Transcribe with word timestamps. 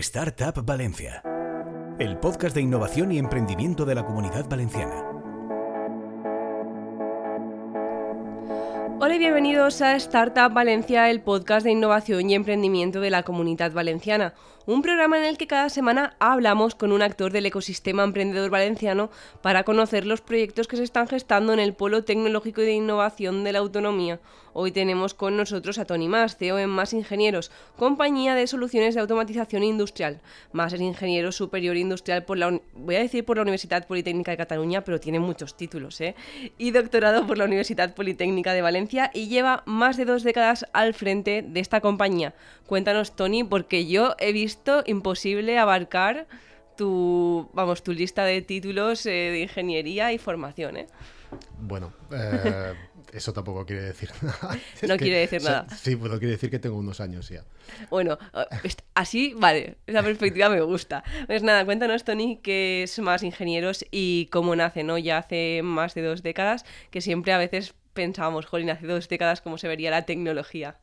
Startup 0.00 0.64
Valencia, 0.64 1.22
el 2.00 2.18
podcast 2.18 2.52
de 2.56 2.62
innovación 2.62 3.12
y 3.12 3.18
emprendimiento 3.18 3.84
de 3.84 3.94
la 3.94 4.04
comunidad 4.04 4.48
valenciana. 4.48 5.04
Hola 9.00 9.14
y 9.14 9.18
bienvenidos 9.18 9.80
a 9.82 9.94
Startup 9.94 10.52
Valencia, 10.52 11.08
el 11.10 11.20
podcast 11.20 11.64
de 11.64 11.70
innovación 11.70 12.28
y 12.28 12.34
emprendimiento 12.34 13.00
de 13.00 13.10
la 13.10 13.22
comunidad 13.22 13.70
valenciana 13.70 14.34
un 14.66 14.82
programa 14.82 15.18
en 15.18 15.24
el 15.24 15.36
que 15.36 15.46
cada 15.46 15.68
semana 15.68 16.16
hablamos 16.18 16.74
con 16.74 16.92
un 16.92 17.02
actor 17.02 17.32
del 17.32 17.46
ecosistema 17.46 18.02
emprendedor 18.02 18.50
valenciano 18.50 19.10
para 19.42 19.64
conocer 19.64 20.06
los 20.06 20.20
proyectos 20.22 20.68
que 20.68 20.76
se 20.76 20.84
están 20.84 21.06
gestando 21.06 21.52
en 21.52 21.60
el 21.60 21.74
polo 21.74 22.04
tecnológico 22.04 22.62
y 22.62 22.66
de 22.66 22.72
innovación 22.72 23.44
de 23.44 23.52
la 23.52 23.58
autonomía. 23.58 24.20
Hoy 24.56 24.70
tenemos 24.70 25.14
con 25.14 25.36
nosotros 25.36 25.78
a 25.78 25.84
Tony 25.84 26.06
Mas, 26.06 26.36
CEO 26.36 26.60
en 26.60 26.70
Más 26.70 26.92
Ingenieros, 26.92 27.50
compañía 27.76 28.36
de 28.36 28.46
soluciones 28.46 28.94
de 28.94 29.00
automatización 29.00 29.64
industrial. 29.64 30.20
Más 30.52 30.72
es 30.72 30.80
ingeniero 30.80 31.32
superior 31.32 31.76
industrial 31.76 32.24
por 32.24 32.38
la, 32.38 32.60
voy 32.72 32.94
a 32.94 33.00
decir 33.00 33.24
por 33.24 33.36
la 33.36 33.42
Universidad 33.42 33.84
Politécnica 33.84 34.30
de 34.30 34.36
Cataluña, 34.36 34.82
pero 34.82 35.00
tiene 35.00 35.18
muchos 35.18 35.56
títulos, 35.56 36.00
¿eh? 36.00 36.14
Y 36.56 36.70
doctorado 36.70 37.26
por 37.26 37.36
la 37.36 37.46
Universidad 37.46 37.94
Politécnica 37.96 38.52
de 38.52 38.62
Valencia 38.62 39.10
y 39.12 39.26
lleva 39.26 39.64
más 39.66 39.96
de 39.96 40.04
dos 40.04 40.22
décadas 40.22 40.66
al 40.72 40.94
frente 40.94 41.42
de 41.42 41.58
esta 41.58 41.80
compañía. 41.80 42.32
Cuéntanos, 42.74 43.14
Tony, 43.14 43.44
porque 43.44 43.86
yo 43.86 44.16
he 44.18 44.32
visto 44.32 44.82
imposible 44.84 45.60
abarcar 45.60 46.26
tu, 46.76 47.48
vamos, 47.52 47.84
tu 47.84 47.92
lista 47.92 48.24
de 48.24 48.42
títulos 48.42 49.06
eh, 49.06 49.10
de 49.10 49.42
ingeniería 49.42 50.12
y 50.12 50.18
formación, 50.18 50.78
¿eh? 50.78 50.86
Bueno, 51.60 51.92
eh, 52.10 52.74
eso 53.12 53.32
tampoco 53.32 53.64
quiere 53.64 53.82
decir 53.82 54.10
nada. 54.22 54.58
no 54.88 54.96
quiere 54.96 55.18
decir 55.18 55.40
nada. 55.44 55.68
Sí, 55.68 55.94
pero 55.94 56.18
quiere 56.18 56.32
decir 56.32 56.50
que 56.50 56.58
tengo 56.58 56.76
unos 56.76 56.98
años 56.98 57.28
ya. 57.28 57.44
Bueno, 57.90 58.18
así, 58.94 59.34
vale, 59.36 59.76
esa 59.86 60.02
perspectiva 60.02 60.48
me 60.48 60.60
gusta. 60.60 61.04
Pues 61.28 61.44
nada, 61.44 61.64
cuéntanos, 61.64 62.02
Tony, 62.02 62.40
qué 62.42 62.82
es 62.82 62.98
más 62.98 63.22
ingenieros 63.22 63.86
y 63.92 64.26
cómo 64.32 64.56
nace, 64.56 64.82
¿no? 64.82 64.98
Ya 64.98 65.18
hace 65.18 65.60
más 65.62 65.94
de 65.94 66.02
dos 66.02 66.24
décadas, 66.24 66.64
que 66.90 67.00
siempre 67.00 67.32
a 67.32 67.38
veces 67.38 67.72
pensábamos, 67.92 68.46
jolín, 68.46 68.70
hace 68.70 68.88
dos 68.88 69.08
décadas 69.08 69.40
cómo 69.42 69.58
se 69.58 69.68
vería 69.68 69.92
la 69.92 70.06
tecnología. 70.06 70.76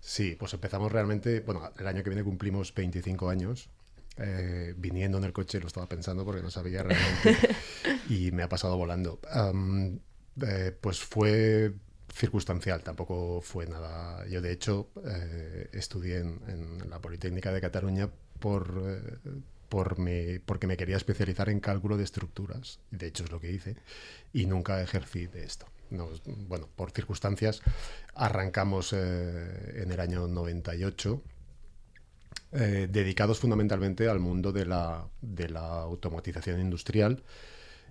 Sí, 0.00 0.36
pues 0.38 0.54
empezamos 0.54 0.90
realmente, 0.90 1.40
bueno, 1.40 1.70
el 1.78 1.86
año 1.86 2.02
que 2.02 2.10
viene 2.10 2.24
cumplimos 2.24 2.74
25 2.74 3.28
años. 3.28 3.68
Eh, 4.16 4.74
viniendo 4.76 5.16
en 5.18 5.24
el 5.24 5.32
coche 5.32 5.60
lo 5.60 5.68
estaba 5.68 5.88
pensando 5.88 6.24
porque 6.26 6.42
no 6.42 6.50
sabía 6.50 6.82
realmente 6.82 7.38
y 8.10 8.32
me 8.32 8.42
ha 8.42 8.48
pasado 8.48 8.76
volando. 8.76 9.20
Eh, 10.46 10.76
pues 10.78 11.00
fue 11.00 11.72
circunstancial, 12.12 12.82
tampoco 12.82 13.40
fue 13.40 13.66
nada. 13.66 14.26
Yo 14.26 14.42
de 14.42 14.52
hecho 14.52 14.90
eh, 15.06 15.68
estudié 15.72 16.18
en, 16.18 16.90
la 16.90 17.00
Politécnica 17.00 17.52
de 17.52 17.60
Cataluña 17.60 18.10
por, 18.40 18.82
por 19.68 19.96
porque 20.44 20.66
me 20.66 20.76
quería 20.76 20.96
especializar 20.96 21.48
en 21.48 21.60
cálculo 21.60 21.96
de 21.96 22.04
estructuras. 22.04 22.80
De 22.90 23.06
hecho 23.06 23.24
es 23.24 23.30
lo 23.30 23.40
que 23.40 23.52
hice 23.52 23.76
y 24.32 24.46
nunca 24.46 24.82
ejercí 24.82 25.28
de 25.28 25.44
esto 25.44 25.66
bueno, 26.48 26.68
por 26.74 26.90
circunstancias, 26.90 27.60
arrancamos 28.14 28.92
eh, 28.92 29.82
en 29.82 29.90
el 29.90 30.00
año 30.00 30.26
98, 30.26 31.22
eh, 32.52 32.88
dedicados 32.90 33.38
fundamentalmente 33.38 34.08
al 34.08 34.20
mundo 34.20 34.52
de 34.52 34.66
la, 34.66 35.06
de 35.20 35.48
la, 35.48 35.82
automatización 35.82 36.60
industrial. 36.60 37.22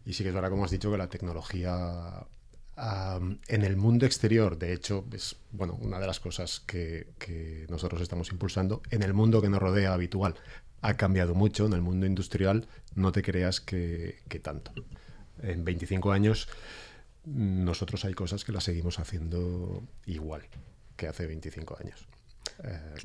Y 0.06 0.14
sí 0.14 0.24
que 0.24 0.30
es 0.30 0.36
verdad, 0.36 0.50
como 0.50 0.66
has 0.66 0.72
dicho, 0.72 0.92
que 0.92 0.98
la 0.98 1.10
tecnología 1.10 2.26
en 3.48 3.64
el 3.64 3.76
mundo 3.76 4.06
exterior, 4.06 4.58
de 4.58 4.74
hecho, 4.74 5.06
es 5.12 5.36
bueno, 5.52 5.78
una 5.82 6.00
de 6.00 6.08
las 6.08 6.20
cosas 6.20 6.62
que, 6.62 7.66
nosotros 7.70 8.02
estamos 8.02 8.32
impulsando. 8.32 8.82
En 8.90 9.04
el 9.04 9.14
mundo 9.14 9.42
que 9.42 9.50
nos 9.50 9.60
rodea 9.60 9.94
habitual 9.94 10.36
ha 10.82 10.94
cambiado 10.96 11.36
mucho, 11.36 11.66
en 11.66 11.74
el 11.74 11.82
mundo 11.82 12.06
industrial 12.06 12.68
no 12.96 13.12
te 13.12 13.22
creas 13.22 13.60
que, 13.60 14.20
que 14.30 14.40
tanto. 14.40 14.72
En 15.42 15.66
25 15.66 16.12
años 16.12 16.48
nosotros 17.34 18.06
hay 18.06 18.14
cosas 18.14 18.44
que 18.44 18.52
las 18.52 18.64
seguimos 18.64 19.00
haciendo 19.00 19.84
igual 20.06 20.44
que 20.96 21.08
hace 21.08 21.28
25 21.28 21.78
años. 21.80 22.08
Eh, 22.64 22.96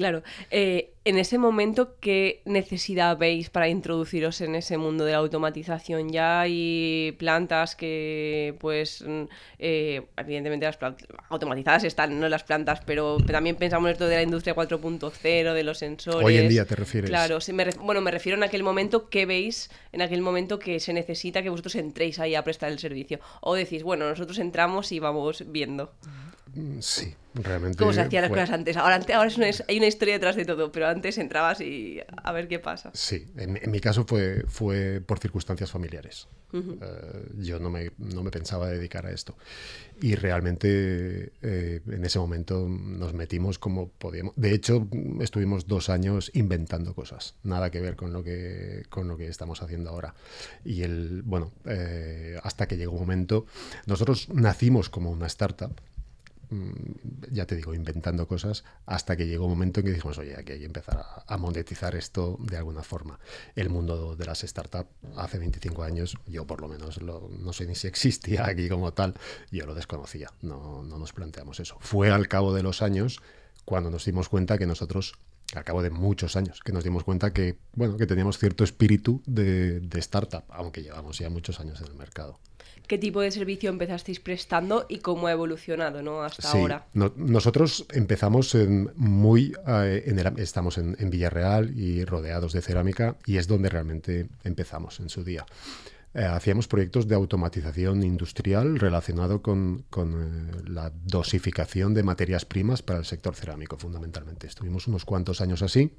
Claro. 0.00 0.22
Eh, 0.50 0.94
en 1.04 1.18
ese 1.18 1.36
momento, 1.36 1.96
¿qué 2.00 2.40
necesidad 2.46 3.18
veis 3.18 3.50
para 3.50 3.68
introduciros 3.68 4.40
en 4.40 4.54
ese 4.54 4.78
mundo 4.78 5.04
de 5.04 5.12
la 5.12 5.18
automatización? 5.18 6.10
Ya 6.10 6.40
hay 6.40 7.14
plantas 7.18 7.76
que, 7.76 8.54
pues, 8.60 9.04
mm, 9.06 9.24
eh, 9.58 10.00
evidentemente 10.16 10.64
las 10.64 10.78
automatizadas 11.28 11.84
están, 11.84 12.18
no 12.18 12.30
las 12.30 12.44
plantas, 12.44 12.80
pero 12.86 13.18
también 13.18 13.56
pensamos 13.56 13.88
en 13.88 13.92
esto 13.92 14.06
de 14.06 14.16
la 14.16 14.22
industria 14.22 14.54
4.0, 14.54 15.52
de 15.52 15.64
los 15.64 15.76
sensores. 15.76 16.26
Hoy 16.26 16.38
en 16.38 16.48
día 16.48 16.64
te 16.64 16.76
refieres. 16.76 17.10
Claro, 17.10 17.38
bueno, 17.82 18.00
me 18.00 18.10
refiero 18.10 18.38
en 18.38 18.44
aquel 18.44 18.62
momento, 18.62 19.10
¿qué 19.10 19.26
veis 19.26 19.70
en 19.92 20.00
aquel 20.00 20.22
momento 20.22 20.58
que 20.58 20.80
se 20.80 20.94
necesita 20.94 21.42
que 21.42 21.50
vosotros 21.50 21.74
entréis 21.74 22.18
ahí 22.18 22.34
a 22.34 22.42
prestar 22.42 22.72
el 22.72 22.78
servicio? 22.78 23.20
O 23.42 23.54
decís, 23.54 23.82
bueno, 23.82 24.08
nosotros 24.08 24.38
entramos 24.38 24.92
y 24.92 24.98
vamos 24.98 25.44
viendo. 25.46 25.92
Sí, 26.80 27.14
realmente. 27.34 27.78
¿Cómo 27.78 27.92
se 27.92 28.00
hacían 28.00 28.22
las 28.22 28.30
cosas 28.30 28.50
antes? 28.50 28.76
Ahora, 28.76 29.00
ahora 29.14 29.28
es 29.28 29.36
una, 29.36 29.46
hay 29.68 29.78
una 29.78 29.86
historia 29.86 30.14
detrás 30.14 30.36
de 30.36 30.44
todo, 30.44 30.72
pero 30.72 30.88
antes 30.88 31.18
entrabas 31.18 31.60
y 31.60 32.00
a 32.10 32.32
ver 32.32 32.48
qué 32.48 32.58
pasa. 32.58 32.90
Sí, 32.92 33.26
en, 33.36 33.70
mi 33.70 33.80
caso 33.80 34.04
fue, 34.04 34.44
fue 34.48 35.00
por 35.00 35.18
circunstancias 35.18 35.70
familiares. 35.70 36.26
Eh, 36.52 37.28
yo 37.38 37.60
no 37.60 37.70
me, 37.70 37.92
no 37.98 38.24
me, 38.24 38.30
pensaba 38.30 38.68
dedicar 38.68 39.06
a 39.06 39.12
esto. 39.12 39.36
Y 40.02 40.16
realmente 40.16 41.32
eh, 41.42 41.80
en 41.86 42.04
ese 42.04 42.18
momento 42.18 42.66
nos 42.68 43.14
metimos 43.14 43.58
como 43.58 43.88
podíamos. 43.88 44.34
De 44.36 44.52
hecho, 44.52 44.88
estuvimos 45.20 45.68
dos 45.68 45.90
años 45.90 46.30
inventando 46.34 46.94
cosas. 46.94 47.36
Nada 47.44 47.70
que 47.70 47.80
ver 47.80 47.94
con 47.94 48.12
lo 48.12 48.24
que, 48.24 48.84
con 48.88 49.06
lo 49.06 49.16
que 49.16 49.28
estamos 49.28 49.62
haciendo 49.62 49.90
ahora. 49.90 50.14
Y 50.64 50.82
el, 50.82 51.22
bueno, 51.22 51.52
eh, 51.66 52.38
hasta 52.42 52.66
que 52.66 52.76
llegó 52.76 52.92
un 52.92 53.00
momento. 53.00 53.46
Nosotros 53.86 54.28
nacimos 54.30 54.88
como 54.88 55.10
una 55.10 55.26
startup 55.28 55.80
ya 57.30 57.46
te 57.46 57.56
digo, 57.56 57.74
inventando 57.74 58.26
cosas, 58.26 58.64
hasta 58.86 59.16
que 59.16 59.26
llegó 59.26 59.44
un 59.44 59.52
momento 59.52 59.80
en 59.80 59.86
que 59.86 59.92
dijimos, 59.92 60.18
oye, 60.18 60.36
aquí 60.36 60.52
hay 60.52 60.58
que 60.60 60.64
empezar 60.64 61.04
a, 61.26 61.36
monetizar 61.36 61.94
esto 61.94 62.36
de 62.40 62.56
alguna 62.56 62.82
forma. 62.82 63.18
El 63.54 63.70
mundo 63.70 64.16
de 64.16 64.24
las 64.26 64.40
startups 64.40 64.90
hace 65.16 65.38
25 65.38 65.82
años, 65.82 66.16
yo 66.26 66.46
por 66.46 66.60
lo 66.60 66.68
menos 66.68 67.00
no 67.00 67.52
sé 67.52 67.66
ni 67.66 67.74
si 67.74 67.86
existía 67.86 68.46
aquí 68.46 68.68
como 68.68 68.92
tal, 68.92 69.14
yo 69.50 69.66
lo 69.66 69.74
desconocía, 69.74 70.32
no, 70.42 70.82
no 70.82 70.98
nos 70.98 71.12
planteamos 71.12 71.60
eso. 71.60 71.76
Fue 71.80 72.10
al 72.10 72.28
cabo 72.28 72.52
de 72.52 72.62
los 72.62 72.82
años 72.82 73.20
cuando 73.64 73.90
nos 73.90 74.04
dimos 74.04 74.28
cuenta 74.28 74.58
que 74.58 74.66
nosotros 74.66 75.14
al 75.54 75.64
cabo 75.64 75.82
de 75.82 75.90
muchos 75.90 76.36
años, 76.36 76.60
que 76.60 76.72
nos 76.72 76.84
dimos 76.84 77.04
cuenta 77.04 77.32
que, 77.32 77.58
bueno, 77.74 77.96
que 77.96 78.06
teníamos 78.06 78.38
cierto 78.38 78.62
espíritu 78.64 79.22
de, 79.26 79.80
startup, 79.94 80.44
aunque 80.48 80.82
llevamos 80.82 81.18
ya 81.18 81.28
muchos 81.28 81.60
años 81.60 81.80
en 81.80 81.88
el 81.88 81.94
mercado 81.94 82.38
qué 82.90 82.98
tipo 82.98 83.20
de 83.20 83.30
servicio 83.30 83.70
empezasteis 83.70 84.18
prestando 84.18 84.84
y 84.88 84.98
cómo 84.98 85.28
ha 85.28 85.30
evolucionado 85.30 86.02
¿no? 86.02 86.24
hasta 86.24 86.50
ahora. 86.50 86.88
nosotros 86.92 87.86
empezamos 87.92 88.52
en 88.56 88.90
muy 88.96 89.54
eh, 89.64 90.02
en 90.06 90.18
estamos 90.40 90.76
en, 90.76 90.96
Villarreal 91.08 91.70
y 91.78 92.04
rodeados 92.04 92.52
de 92.52 92.62
cerámica 92.62 93.14
y 93.24 93.36
es 93.36 93.46
donde 93.46 93.68
realmente 93.68 94.26
empezamos 94.42 94.98
en 94.98 95.08
su 95.08 95.22
día. 95.22 95.46
Eh, 96.14 96.24
hacíamos 96.24 96.66
proyectos 96.66 97.06
de 97.06 97.14
automatización 97.14 98.02
industrial 98.02 98.80
relacionado 98.80 99.40
con, 99.40 99.84
con 99.88 100.08
eh, 100.12 100.62
la 100.66 100.90
dosificación 100.90 101.94
de 101.94 102.02
materias 102.02 102.44
primas 102.44 102.82
para 102.82 102.98
el 102.98 103.04
sector 103.04 103.36
cerámico, 103.36 103.76
fundamentalmente. 103.78 104.48
Estuvimos 104.48 104.88
unos 104.88 105.04
cuantos 105.04 105.40
años 105.40 105.62
así, 105.62 105.92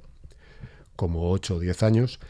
como 0.94 1.30
8 1.30 1.56
o 1.56 1.58
10 1.58 1.82
años, 1.84 2.20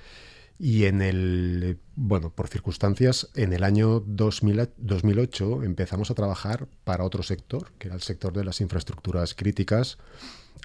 y 0.62 0.84
en 0.84 1.02
el, 1.02 1.80
bueno, 1.96 2.30
por 2.30 2.46
circunstancias, 2.46 3.28
en 3.34 3.52
el 3.52 3.64
año 3.64 3.98
2008 3.98 5.64
empezamos 5.64 6.12
a 6.12 6.14
trabajar 6.14 6.68
para 6.84 7.02
otro 7.02 7.24
sector, 7.24 7.72
que 7.80 7.88
era 7.88 7.96
el 7.96 8.00
sector 8.00 8.32
de 8.32 8.44
las 8.44 8.60
infraestructuras 8.60 9.34
críticas, 9.34 9.98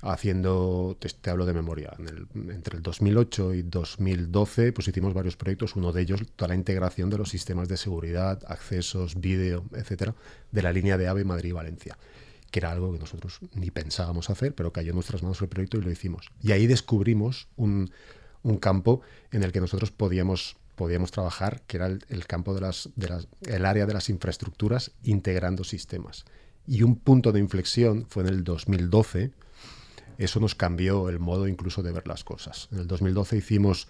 haciendo, 0.03 0.95
te, 0.99 1.31
hablo 1.31 1.47
de 1.47 1.53
memoria, 1.53 1.95
entre 2.35 2.77
el 2.77 2.83
2008 2.83 3.55
y 3.55 3.63
2012 3.63 4.71
pues 4.71 4.87
hicimos 4.87 5.15
varios 5.15 5.35
proyectos, 5.35 5.75
uno 5.75 5.91
de 5.91 6.03
ellos 6.03 6.21
toda 6.35 6.49
la 6.49 6.55
integración 6.55 7.09
de 7.09 7.17
los 7.17 7.29
sistemas 7.29 7.67
de 7.67 7.77
seguridad, 7.77 8.43
accesos, 8.47 9.19
vídeo, 9.19 9.65
etcétera, 9.73 10.13
de 10.51 10.61
la 10.61 10.71
línea 10.71 10.99
de 10.99 11.07
AVE 11.07 11.25
Madrid-Valencia 11.25 11.97
que 12.51 12.59
era 12.59 12.71
algo 12.71 12.93
que 12.93 12.99
nosotros 12.99 13.39
ni 13.55 13.71
pensábamos 13.71 14.29
hacer, 14.29 14.55
pero 14.55 14.71
cayó 14.71 14.91
en 14.91 14.95
nuestras 14.95 15.21
manos 15.21 15.41
el 15.41 15.49
proyecto 15.49 15.79
y 15.79 15.81
lo 15.81 15.91
hicimos. 15.91 16.29
Y 16.41 16.53
ahí 16.53 16.65
descubrimos 16.65 17.49
un, 17.57 17.91
un 18.47 18.57
campo 18.57 19.01
en 19.31 19.43
el 19.43 19.51
que 19.51 19.59
nosotros 19.59 19.91
podíamos, 19.91 20.57
podíamos 20.75 21.11
trabajar, 21.11 21.61
que 21.67 21.77
era 21.77 21.87
el, 21.87 22.27
campo 22.27 22.53
de 22.53 22.61
las, 22.61 22.89
de 22.95 23.09
las, 23.09 23.27
el 23.41 23.65
área 23.65 23.85
de 23.85 23.93
las 23.93 24.09
infraestructuras 24.09 24.91
integrando 25.03 25.63
sistemas. 25.63 26.25
Y 26.65 26.83
un 26.83 26.95
punto 26.95 27.31
de 27.31 27.39
inflexión 27.39 28.05
fue 28.09 28.23
en 28.23 28.29
el 28.29 28.43
2012. 28.43 29.31
Eso 30.17 30.39
nos 30.39 30.55
cambió 30.55 31.09
el 31.09 31.19
modo 31.19 31.47
incluso 31.47 31.83
de 31.83 31.91
ver 31.91 32.07
las 32.07 32.23
cosas. 32.23 32.69
En 32.71 32.79
el 32.79 32.87
2012 32.87 33.37
hicimos 33.37 33.87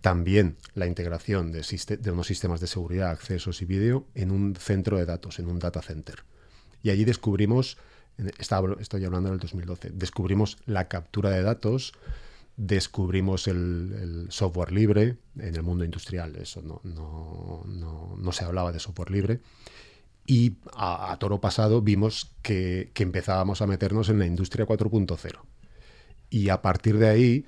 también 0.00 0.56
la 0.74 0.86
integración 0.86 1.50
de, 1.50 1.64
de, 1.98 2.10
unos 2.10 2.26
sistemas 2.26 2.60
de 2.60 2.66
seguridad, 2.66 3.10
accesos 3.10 3.62
y 3.62 3.64
vídeo 3.64 4.06
en 4.14 4.30
un 4.30 4.54
centro 4.54 4.98
de 4.98 5.06
datos, 5.06 5.38
en 5.38 5.48
un 5.48 5.58
data 5.58 5.80
center. 5.80 6.24
Y 6.82 6.90
allí 6.90 7.04
descubrimos, 7.04 7.78
estoy 8.38 9.04
hablando 9.04 9.30
del 9.30 9.38
2012, 9.38 9.92
descubrimos 9.94 10.58
la 10.66 10.88
captura 10.88 11.30
de 11.30 11.42
datos 11.42 11.94
descubrimos 12.56 13.48
el, 13.48 14.26
software 14.30 14.72
libre 14.72 15.16
en 15.38 15.54
el 15.54 15.62
mundo 15.62 15.84
industrial. 15.84 16.36
Eso 16.36 16.62
no, 16.62 16.80
no, 16.84 18.32
se 18.32 18.44
hablaba 18.44 18.72
de 18.72 18.80
software 18.80 19.10
libre. 19.10 19.40
Y 20.26 20.56
a, 20.74 21.16
toro 21.20 21.40
pasado 21.40 21.82
vimos 21.82 22.32
que, 22.42 22.90
empezábamos 22.94 23.60
a 23.60 23.66
meternos 23.66 24.08
en 24.08 24.18
la 24.18 24.26
industria 24.26 24.66
4.0. 24.66 25.40
Y 26.30 26.48
a 26.48 26.62
partir 26.62 26.98
de 26.98 27.08
ahí 27.08 27.46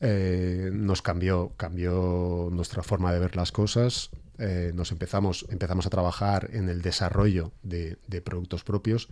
eh, 0.00 0.70
nos 0.72 1.02
cambió, 1.02 1.52
cambió 1.56 2.48
nuestra 2.52 2.82
forma 2.82 3.12
de 3.12 3.18
ver 3.18 3.36
las 3.36 3.52
cosas. 3.52 4.10
Eh, 4.38 4.72
nos 4.74 4.92
empezamos, 4.92 5.46
empezamos 5.50 5.86
a 5.86 5.90
trabajar 5.90 6.50
en 6.52 6.68
el 6.68 6.82
desarrollo 6.82 7.52
de, 7.62 7.96
productos 8.24 8.64
propios 8.64 9.08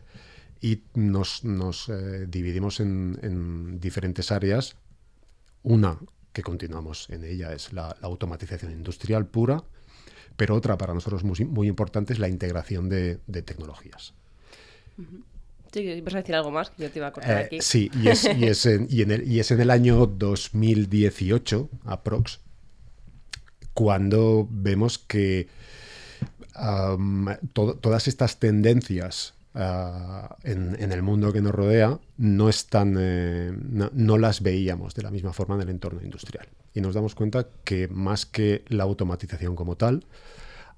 y 0.60 0.82
nos, 0.94 1.42
eh, 1.88 2.26
dividimos 2.28 2.80
en, 2.80 3.78
diferentes 3.80 4.32
áreas. 4.32 4.76
Una 5.62 5.98
que 6.32 6.42
continuamos 6.42 7.08
en 7.10 7.24
ella 7.24 7.52
es 7.52 7.72
la, 7.72 7.96
automatización 8.02 8.72
industrial 8.72 9.26
pura, 9.26 9.62
pero 10.36 10.54
otra 10.54 10.78
para 10.78 10.94
nosotros 10.94 11.24
muy, 11.24 11.44
muy 11.44 11.68
importante 11.68 12.12
es 12.12 12.18
la 12.18 12.28
integración 12.28 12.88
de, 12.88 13.18
tecnologías. 13.44 14.14
Sí, 15.72 16.00
vas 16.00 16.14
a 16.14 16.18
decir 16.18 16.34
algo 16.34 16.50
más 16.50 16.70
que 16.70 16.82
yo 16.82 16.90
te 16.90 16.98
iba 16.98 17.08
a 17.08 17.12
contar 17.12 17.38
eh, 17.38 17.44
aquí. 17.44 17.60
Sí, 17.60 17.90
y 17.94 18.08
es, 18.08 18.24
y, 18.24 18.44
es 18.44 18.66
en, 18.66 18.86
y, 18.90 19.02
en 19.02 19.10
el, 19.12 19.30
y 19.30 19.40
es 19.40 19.50
en 19.50 19.60
el 19.60 19.70
año 19.70 20.06
2018, 20.06 21.68
aprox, 21.84 22.40
cuando 23.74 24.48
vemos 24.50 24.98
que 24.98 25.48
todas 27.52 28.08
estas 28.08 28.38
tendencias 28.38 29.34
ah, 29.54 30.36
en, 30.44 30.74
el 30.92 31.02
mundo 31.02 31.32
que 31.32 31.40
nos 31.40 31.54
rodea 31.54 31.98
no 32.16 32.48
están, 32.48 32.96
eh, 32.98 33.52
no, 33.52 34.18
las 34.18 34.42
veíamos 34.42 34.94
de 34.94 35.02
la 35.02 35.10
misma 35.10 35.32
forma 35.32 35.56
en 35.56 35.62
el 35.62 35.70
entorno 35.70 36.02
industrial. 36.02 36.48
Y 36.74 36.80
nos 36.80 36.94
damos 36.94 37.14
cuenta 37.14 37.46
que 37.64 37.88
más 37.88 38.26
que 38.26 38.64
la 38.68 38.84
automatización 38.84 39.56
como 39.56 39.76
tal, 39.76 40.04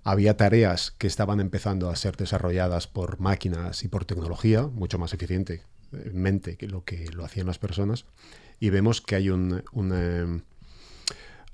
había 0.05 0.37
tareas 0.37 0.91
que 0.91 1.07
estaban 1.07 1.41
empezando 1.41 1.89
a 1.89 1.97
ser 1.97 2.17
desarrolladas 2.17 2.87
por 2.87 3.21
máquinas 3.21 3.85
y 3.85 3.89
por 3.89 4.05
tecnología, 4.05 4.67
mucho 4.67 4.99
más 4.99 5.15
eficientemente 5.15 6.57
que 6.57 6.67
lo 6.67 6.85
que 6.85 7.09
lo 7.13 7.25
hacían 7.25 7.47
las 7.47 7.59
personas, 7.59 8.07
y 8.59 8.71
vemos 8.71 9.01
que 9.01 9.17
hay 9.17 9.31
un, 9.31 9.63
eh, 9.95 10.41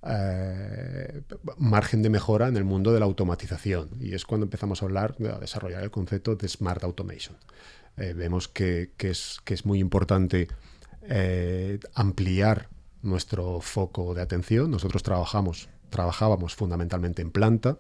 eh, 0.03 1.23
margen 1.57 2.03
de 2.03 2.11
mejora 2.11 2.49
en 2.49 2.57
el 2.57 2.65
mundo 2.65 2.93
de 2.93 3.01
la 3.01 3.07
automatización. 3.07 3.91
Y 4.01 4.15
es 4.15 4.25
cuando 4.25 4.45
empezamos 4.45 4.83
a 4.83 4.87
hablar, 4.87 5.17
de 5.17 5.33
desarrollar 5.39 5.83
el 5.83 5.91
concepto 5.91 6.37
de 6.37 6.49
Smart 6.49 6.85
Automation. 6.85 7.37
Eh, 7.97 8.13
vemos 8.15 8.49
que, 8.49 8.93
es, 8.99 9.39
que, 9.45 9.55
es, 9.55 9.67
muy 9.67 9.81
importante 9.81 10.49
eh, 11.03 11.81
ampliar 11.95 12.69
nuestro 13.03 13.61
foco 13.61 14.15
de 14.15 14.23
atención. 14.23 14.71
Nosotros 14.71 15.03
trabajamos, 15.03 15.69
trabajábamos 15.91 16.55
fundamentalmente 16.55 17.23
en 17.23 17.31
planta. 17.31 17.79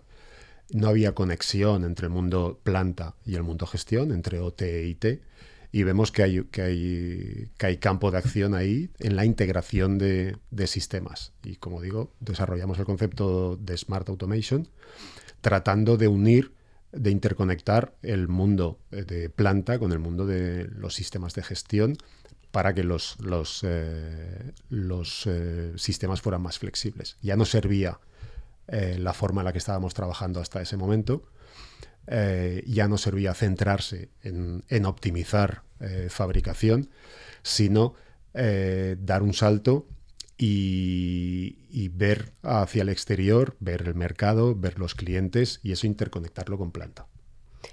No 0.70 0.88
había 0.88 1.14
conexión 1.14 1.84
entre 1.84 2.06
el 2.06 2.12
mundo 2.12 2.58
planta 2.62 3.14
y 3.24 3.36
el 3.36 3.42
mundo 3.42 3.66
gestión, 3.66 4.12
entre 4.12 4.40
OT 4.40 4.62
e 4.62 4.86
IT 4.88 5.06
y 5.70 5.82
vemos 5.82 6.12
que 6.12 6.22
hay, 6.22 6.44
que 6.44 6.62
hay, 6.62 7.50
que 7.58 7.66
hay 7.66 7.76
campo 7.76 8.10
de 8.10 8.18
acción 8.18 8.54
ahí 8.54 8.90
en 8.98 9.16
la 9.16 9.24
integración 9.24 9.98
de, 9.98 10.38
sistemas. 10.66 11.32
Y 11.44 11.56
como 11.56 11.80
digo, 11.82 12.12
desarrollamos 12.20 12.78
el 12.78 12.84
concepto 12.84 13.56
de 13.56 13.76
Smart 13.76 14.08
Automation 14.08 14.68
tratando 15.40 15.96
de 15.96 16.08
unir, 16.08 16.52
de 16.92 17.10
interconectar 17.10 17.94
el 18.02 18.28
mundo 18.28 18.80
de 18.90 19.28
planta 19.28 19.78
con 19.78 19.92
el 19.92 19.98
mundo 19.98 20.26
de 20.26 20.66
los 20.68 20.94
sistemas 20.94 21.34
de 21.34 21.42
gestión 21.42 21.98
para 22.50 22.74
que 22.74 22.82
los, 22.82 23.20
los, 23.20 23.60
eh, 23.62 24.52
los 24.70 25.26
eh, 25.26 25.72
sistemas 25.76 26.22
fueran 26.22 26.42
más 26.42 26.58
flexibles. 26.58 27.16
Ya 27.20 27.36
no 27.36 27.44
servía 27.44 28.00
eh, 28.68 28.96
la 28.98 29.12
forma 29.12 29.42
en 29.42 29.46
la 29.46 29.52
que 29.52 29.58
estábamos 29.58 29.94
trabajando 29.94 30.40
hasta 30.40 30.62
ese 30.62 30.76
momento, 30.76 31.24
eh, 32.10 32.62
ya 32.66 32.88
no 32.88 32.96
servía 32.96 33.34
centrarse 33.34 34.08
en, 34.22 34.86
optimizar 34.86 35.62
eh, 35.80 36.08
fabricación, 36.08 36.90
sino 37.42 37.94
eh, 38.32 38.96
dar 38.98 39.22
un 39.22 39.34
salto 39.34 39.86
y, 40.38 41.88
ver 41.92 42.32
hacia 42.42 42.82
el 42.82 42.88
exterior, 42.88 43.56
ver 43.60 43.82
el 43.82 43.94
mercado, 43.94 44.54
ver 44.54 44.78
los 44.78 44.94
clientes 44.94 45.60
y 45.62 45.72
eso 45.72 45.86
interconectarlo 45.86 46.56
con 46.56 46.70
planta. 46.70 47.06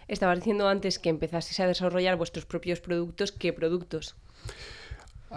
Estabas 0.07 0.39
diciendo 0.39 0.67
antes 0.67 0.99
que 0.99 1.09
empezasteis 1.09 1.59
a 1.59 1.67
desarrollar 1.67 2.17
vuestros 2.17 2.45
propios 2.45 2.79
productos. 2.79 3.31
¿Qué 3.31 3.53
productos? 3.53 4.15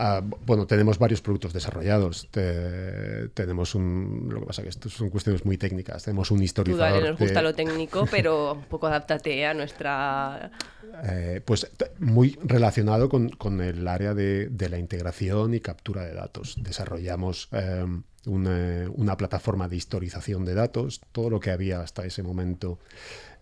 Ah, 0.00 0.22
bueno, 0.22 0.64
tenemos 0.64 0.96
varios 0.96 1.20
productos 1.20 1.52
desarrollados. 1.52 2.28
tenemos 2.30 3.74
un. 3.74 4.28
Lo 4.30 4.40
que 4.40 4.46
pasa 4.46 4.62
es 4.62 4.64
que 4.64 4.68
esto 4.70 4.88
son 4.88 5.10
cuestiones 5.10 5.44
muy 5.44 5.58
técnicas. 5.58 6.04
Tenemos 6.04 6.30
un 6.30 6.40
historizador. 6.40 7.00
Tú, 7.00 7.08
nos 7.08 7.18
gusta 7.18 7.42
lo 7.42 7.52
técnico, 7.52 8.06
pero 8.08 8.52
un 8.52 8.64
poco 8.64 8.86
adáptate 8.86 9.44
a 9.44 9.54
nuestra. 9.54 10.52
Eh, 11.04 11.42
pues 11.44 11.70
muy 11.98 12.36
relacionado 12.42 13.08
con, 13.08 13.60
el 13.60 13.86
área 13.86 14.14
de, 14.14 14.68
la 14.68 14.78
integración 14.78 15.54
y 15.54 15.60
captura 15.60 16.02
de 16.02 16.14
datos. 16.14 16.56
Desarrollamos 16.58 17.48
em, 17.52 18.02
una, 18.28 19.16
plataforma 19.16 19.68
de 19.68 19.76
historización 19.76 20.44
de 20.44 20.54
datos. 20.54 21.00
Todo 21.12 21.30
lo 21.30 21.40
que 21.40 21.50
había 21.50 21.80
hasta 21.80 22.04
ese 22.04 22.22
momento 22.22 22.78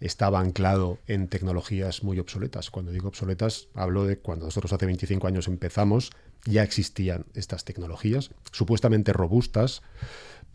estaba 0.01 0.41
anclado 0.41 0.99
en 1.07 1.29
tecnologías 1.29 2.03
muy 2.03 2.19
obsoletas. 2.19 2.71
Cuando 2.71 2.93
digo 2.93 3.09
obsoletas, 3.09 3.69
hablo 3.75 4.05
de 4.05 4.19
cuando 4.19 4.47
nosotros 4.47 4.73
hace 4.73 4.87
25 4.87 5.27
años 5.27 5.49
empezamos 5.49 6.13
ya 6.47 6.63
existían 6.63 7.27
estas 7.35 7.65
tecnologías, 7.65 8.31
supuestamente 8.53 9.13
robustas, 9.13 9.83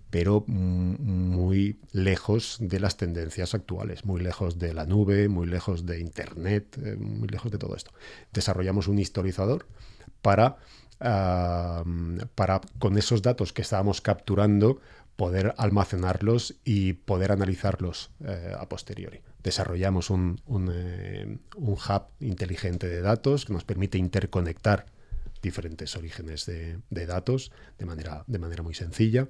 pero 0.09 0.43
muy 0.47 1.79
lejos 1.93 2.57
de 2.59 2.79
las 2.79 2.97
tendencias 2.97 3.53
actuales, 3.55 4.03
muy 4.03 4.21
lejos 4.21 4.59
de 4.59 4.73
la 4.73 4.85
nube, 4.85 5.29
muy 5.29 5.47
lejos 5.47 5.85
de 5.85 5.99
Internet, 5.99 6.77
eh, 6.83 6.97
muy 6.97 7.29
lejos 7.29 7.51
de 7.51 7.57
todo 7.57 7.75
esto. 7.75 7.91
Desarrollamos 8.33 8.87
un 8.87 8.99
historizador 8.99 9.65
para, 10.21 10.57
para 11.01 12.61
con 12.79 12.97
esos 12.97 13.21
datos 13.21 13.53
que 13.53 13.63
estábamos 13.63 14.01
capturando, 14.01 14.79
poder 15.15 15.53
almacenarlos 15.57 16.55
y 16.63 16.93
poder 16.93 17.31
analizarlos 17.31 18.11
eh, 18.25 18.53
a 18.57 18.67
posteriori. 18.69 19.21
Desarrollamos 19.43 20.09
un, 20.09 20.41
un, 20.45 20.71
eh, 20.73 21.37
un 21.55 21.73
hub 21.73 22.03
inteligente 22.19 22.87
de 22.87 23.01
datos 23.01 23.45
que 23.45 23.53
nos 23.53 23.63
permite 23.63 23.97
interconectar 23.97 24.85
diferentes 25.41 25.95
orígenes 25.95 26.45
de, 26.45 27.05
datos 27.05 27.51
de 27.77 27.85
manera, 27.85 28.23
de 28.27 28.39
manera 28.39 28.63
muy 28.63 28.73
sencilla. 28.73 29.27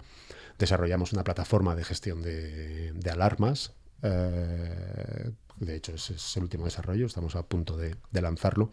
Desarrollamos 0.59 1.13
una 1.13 1.23
plataforma 1.23 1.75
de 1.75 1.83
gestión 1.83 2.21
de, 2.21 3.09
alarmas. 3.11 3.73
Eh, 4.03 5.31
de 5.65 5.75
hecho, 5.75 5.93
ese 5.93 6.15
es 6.15 6.37
el 6.37 6.43
último 6.43 6.65
desarrollo, 6.65 7.05
estamos 7.05 7.35
a 7.35 7.43
punto 7.43 7.77
de, 7.77 7.95
lanzarlo. 8.11 8.71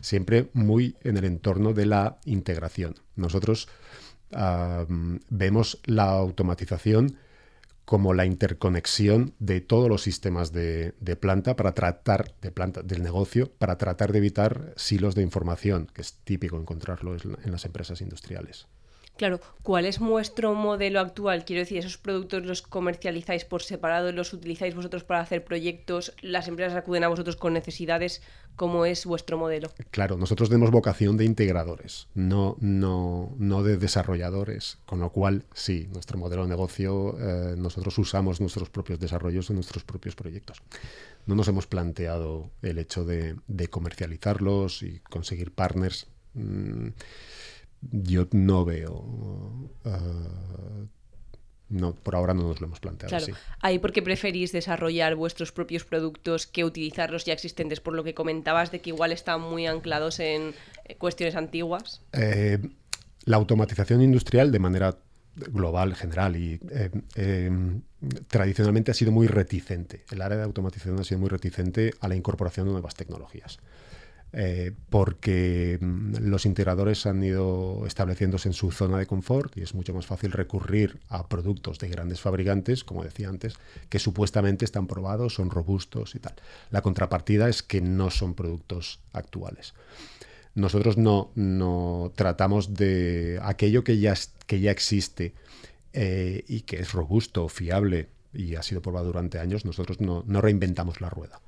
Siempre 0.00 0.50
muy 0.52 0.96
en 1.02 1.16
el 1.16 1.24
entorno 1.24 1.72
de 1.72 1.86
la 1.86 2.18
integración. 2.24 2.96
Nosotros 3.16 3.68
vemos 5.30 5.80
la 5.84 6.10
automatización 6.10 7.18
como 7.84 8.14
la 8.14 8.26
interconexión 8.26 9.34
de 9.38 9.60
todos 9.60 9.88
los 9.88 10.02
sistemas 10.02 10.52
de, 10.52 10.92
planta 11.20 11.54
para 11.54 11.72
tratar 11.72 12.34
de 12.40 12.50
planta 12.50 12.82
del 12.82 13.02
negocio 13.04 13.52
para 13.52 13.78
tratar 13.78 14.10
de 14.10 14.18
evitar 14.18 14.72
silos 14.76 15.14
de 15.14 15.22
información, 15.22 15.86
que 15.94 16.02
es 16.02 16.14
típico 16.24 16.58
encontrarlo 16.58 17.14
en 17.14 17.52
las 17.52 17.64
empresas 17.64 18.00
industriales. 18.00 18.66
Claro, 19.16 19.40
¿cuál 19.62 19.86
es 19.86 20.00
vuestro 20.00 20.54
modelo 20.54 20.98
actual? 20.98 21.44
Quiero 21.44 21.60
decir, 21.60 21.78
¿esos 21.78 21.98
productos 21.98 22.44
los 22.44 22.62
comercializáis 22.62 23.44
por 23.44 23.62
separado, 23.62 24.10
los 24.10 24.32
utilizáis 24.32 24.74
vosotros 24.74 25.04
para 25.04 25.20
hacer 25.20 25.44
proyectos, 25.44 26.14
las 26.20 26.48
empresas 26.48 26.76
acuden 26.76 27.04
a 27.04 27.08
vosotros 27.08 27.36
con 27.36 27.52
necesidades? 27.52 28.22
¿Cómo 28.56 28.86
es 28.86 29.06
vuestro 29.06 29.38
modelo? 29.38 29.70
Claro, 29.90 30.16
nosotros 30.16 30.48
tenemos 30.48 30.72
vocación 30.72 31.16
de 31.16 31.24
integradores, 31.24 32.08
no, 32.14 32.56
no, 32.60 33.32
no 33.38 33.62
de 33.62 33.76
desarrolladores, 33.76 34.78
con 34.84 34.98
lo 34.98 35.10
cual 35.10 35.44
sí, 35.54 35.88
nuestro 35.92 36.18
modelo 36.18 36.42
de 36.42 36.48
negocio, 36.48 37.16
eh, 37.18 37.54
nosotros 37.56 37.96
usamos 37.98 38.40
nuestros 38.40 38.68
propios 38.68 38.98
desarrollos 38.98 39.48
en 39.50 39.56
nuestros 39.56 39.84
propios 39.84 40.16
proyectos. 40.16 40.60
No 41.26 41.36
nos 41.36 41.48
hemos 41.48 41.66
planteado 41.66 42.50
el 42.62 42.78
hecho 42.78 43.04
de, 43.04 43.36
comercializarlos 43.70 44.82
y 44.82 45.00
conseguir 45.00 45.52
partners. 45.52 46.06
Mm, 46.34 46.88
yo 47.90 48.26
no 48.32 48.64
veo. 48.64 48.92
Uh, 49.84 50.88
no, 51.74 51.94
por 51.94 52.14
ahora 52.14 52.34
no 52.34 52.42
nos 52.42 52.60
lo 52.60 52.66
hemos 52.66 52.80
planteado 52.80 53.10
claro. 53.10 53.24
así. 53.24 53.32
Ahí 53.60 53.78
porque 53.78 54.02
preferís 54.02 54.52
desarrollar 54.52 55.16
vuestros 55.16 55.50
propios 55.50 55.84
productos 55.84 56.46
que 56.46 56.64
utilizar 56.64 57.10
los 57.10 57.24
ya 57.24 57.32
existentes, 57.32 57.80
por 57.80 57.94
lo 57.94 58.04
que 58.04 58.14
comentabas 58.14 58.70
de 58.70 58.80
que 58.80 58.90
igual 58.90 59.12
están 59.12 59.40
muy 59.40 59.66
anclados 59.66 60.20
en 60.20 60.54
eh, 60.84 60.96
cuestiones 60.96 61.34
antiguas. 61.36 62.02
Eh, 62.12 62.58
la 63.24 63.36
automatización 63.36 64.02
industrial 64.02 64.52
de 64.52 64.58
manera 64.58 64.98
global, 65.34 65.96
general 65.96 66.36
y 66.36 66.60
eh, 66.70 67.50
tradicionalmente 68.28 68.92
ha 68.92 68.94
sido 68.94 69.10
muy 69.10 69.26
reticente. 69.26 70.04
El 70.12 70.22
área 70.22 70.36
de 70.36 70.44
automatización 70.44 71.00
ha 71.00 71.04
sido 71.04 71.18
muy 71.18 71.28
reticente 71.28 71.92
a 72.00 72.06
la 72.06 72.14
incorporación 72.14 72.66
de 72.66 72.72
nuevas 72.72 72.94
tecnologías. 72.94 73.58
Eh, 74.36 74.72
porque 74.90 75.78
mm, 75.80 76.16
los 76.22 76.44
integradores 76.44 77.06
han 77.06 77.22
ido 77.22 77.86
estableciéndose 77.86 78.48
en 78.48 78.52
su 78.52 78.72
zona 78.72 78.98
de 78.98 79.06
confort 79.06 79.56
y 79.56 79.62
es 79.62 79.74
mucho 79.74 79.94
más 79.94 80.06
fácil 80.06 80.32
recurrir 80.32 80.98
a 81.08 81.28
productos 81.28 81.78
de 81.78 81.88
grandes 81.88 82.20
fabricantes, 82.20 82.82
como 82.82 83.04
decía 83.04 83.28
antes, 83.28 83.54
que 83.88 84.00
supuestamente 84.00 84.64
están 84.64 84.88
probados, 84.88 85.34
son 85.34 85.50
robustos 85.50 86.16
y 86.16 86.18
tal. 86.18 86.34
La 86.70 86.82
contrapartida 86.82 87.48
es 87.48 87.62
que 87.62 87.80
no 87.80 88.10
son 88.10 88.34
productos 88.34 88.98
actuales. 89.12 89.72
Nosotros 90.56 90.98
no, 90.98 91.30
no 91.36 92.10
tratamos 92.16 92.74
de 92.74 93.38
aquello 93.40 93.84
que 93.84 94.00
ya, 94.00 94.14
que 94.48 94.58
ya 94.58 94.72
existe 94.72 95.32
eh, 95.92 96.42
y 96.48 96.62
que 96.62 96.80
es 96.80 96.92
robusto, 96.92 97.48
fiable 97.48 98.08
y 98.32 98.56
ha 98.56 98.64
sido 98.64 98.82
probado 98.82 99.06
durante 99.06 99.38
años, 99.38 99.64
nosotros 99.64 100.00
no, 100.00 100.24
no 100.26 100.40
reinventamos 100.40 101.00
la 101.00 101.08
rueda. 101.08 101.40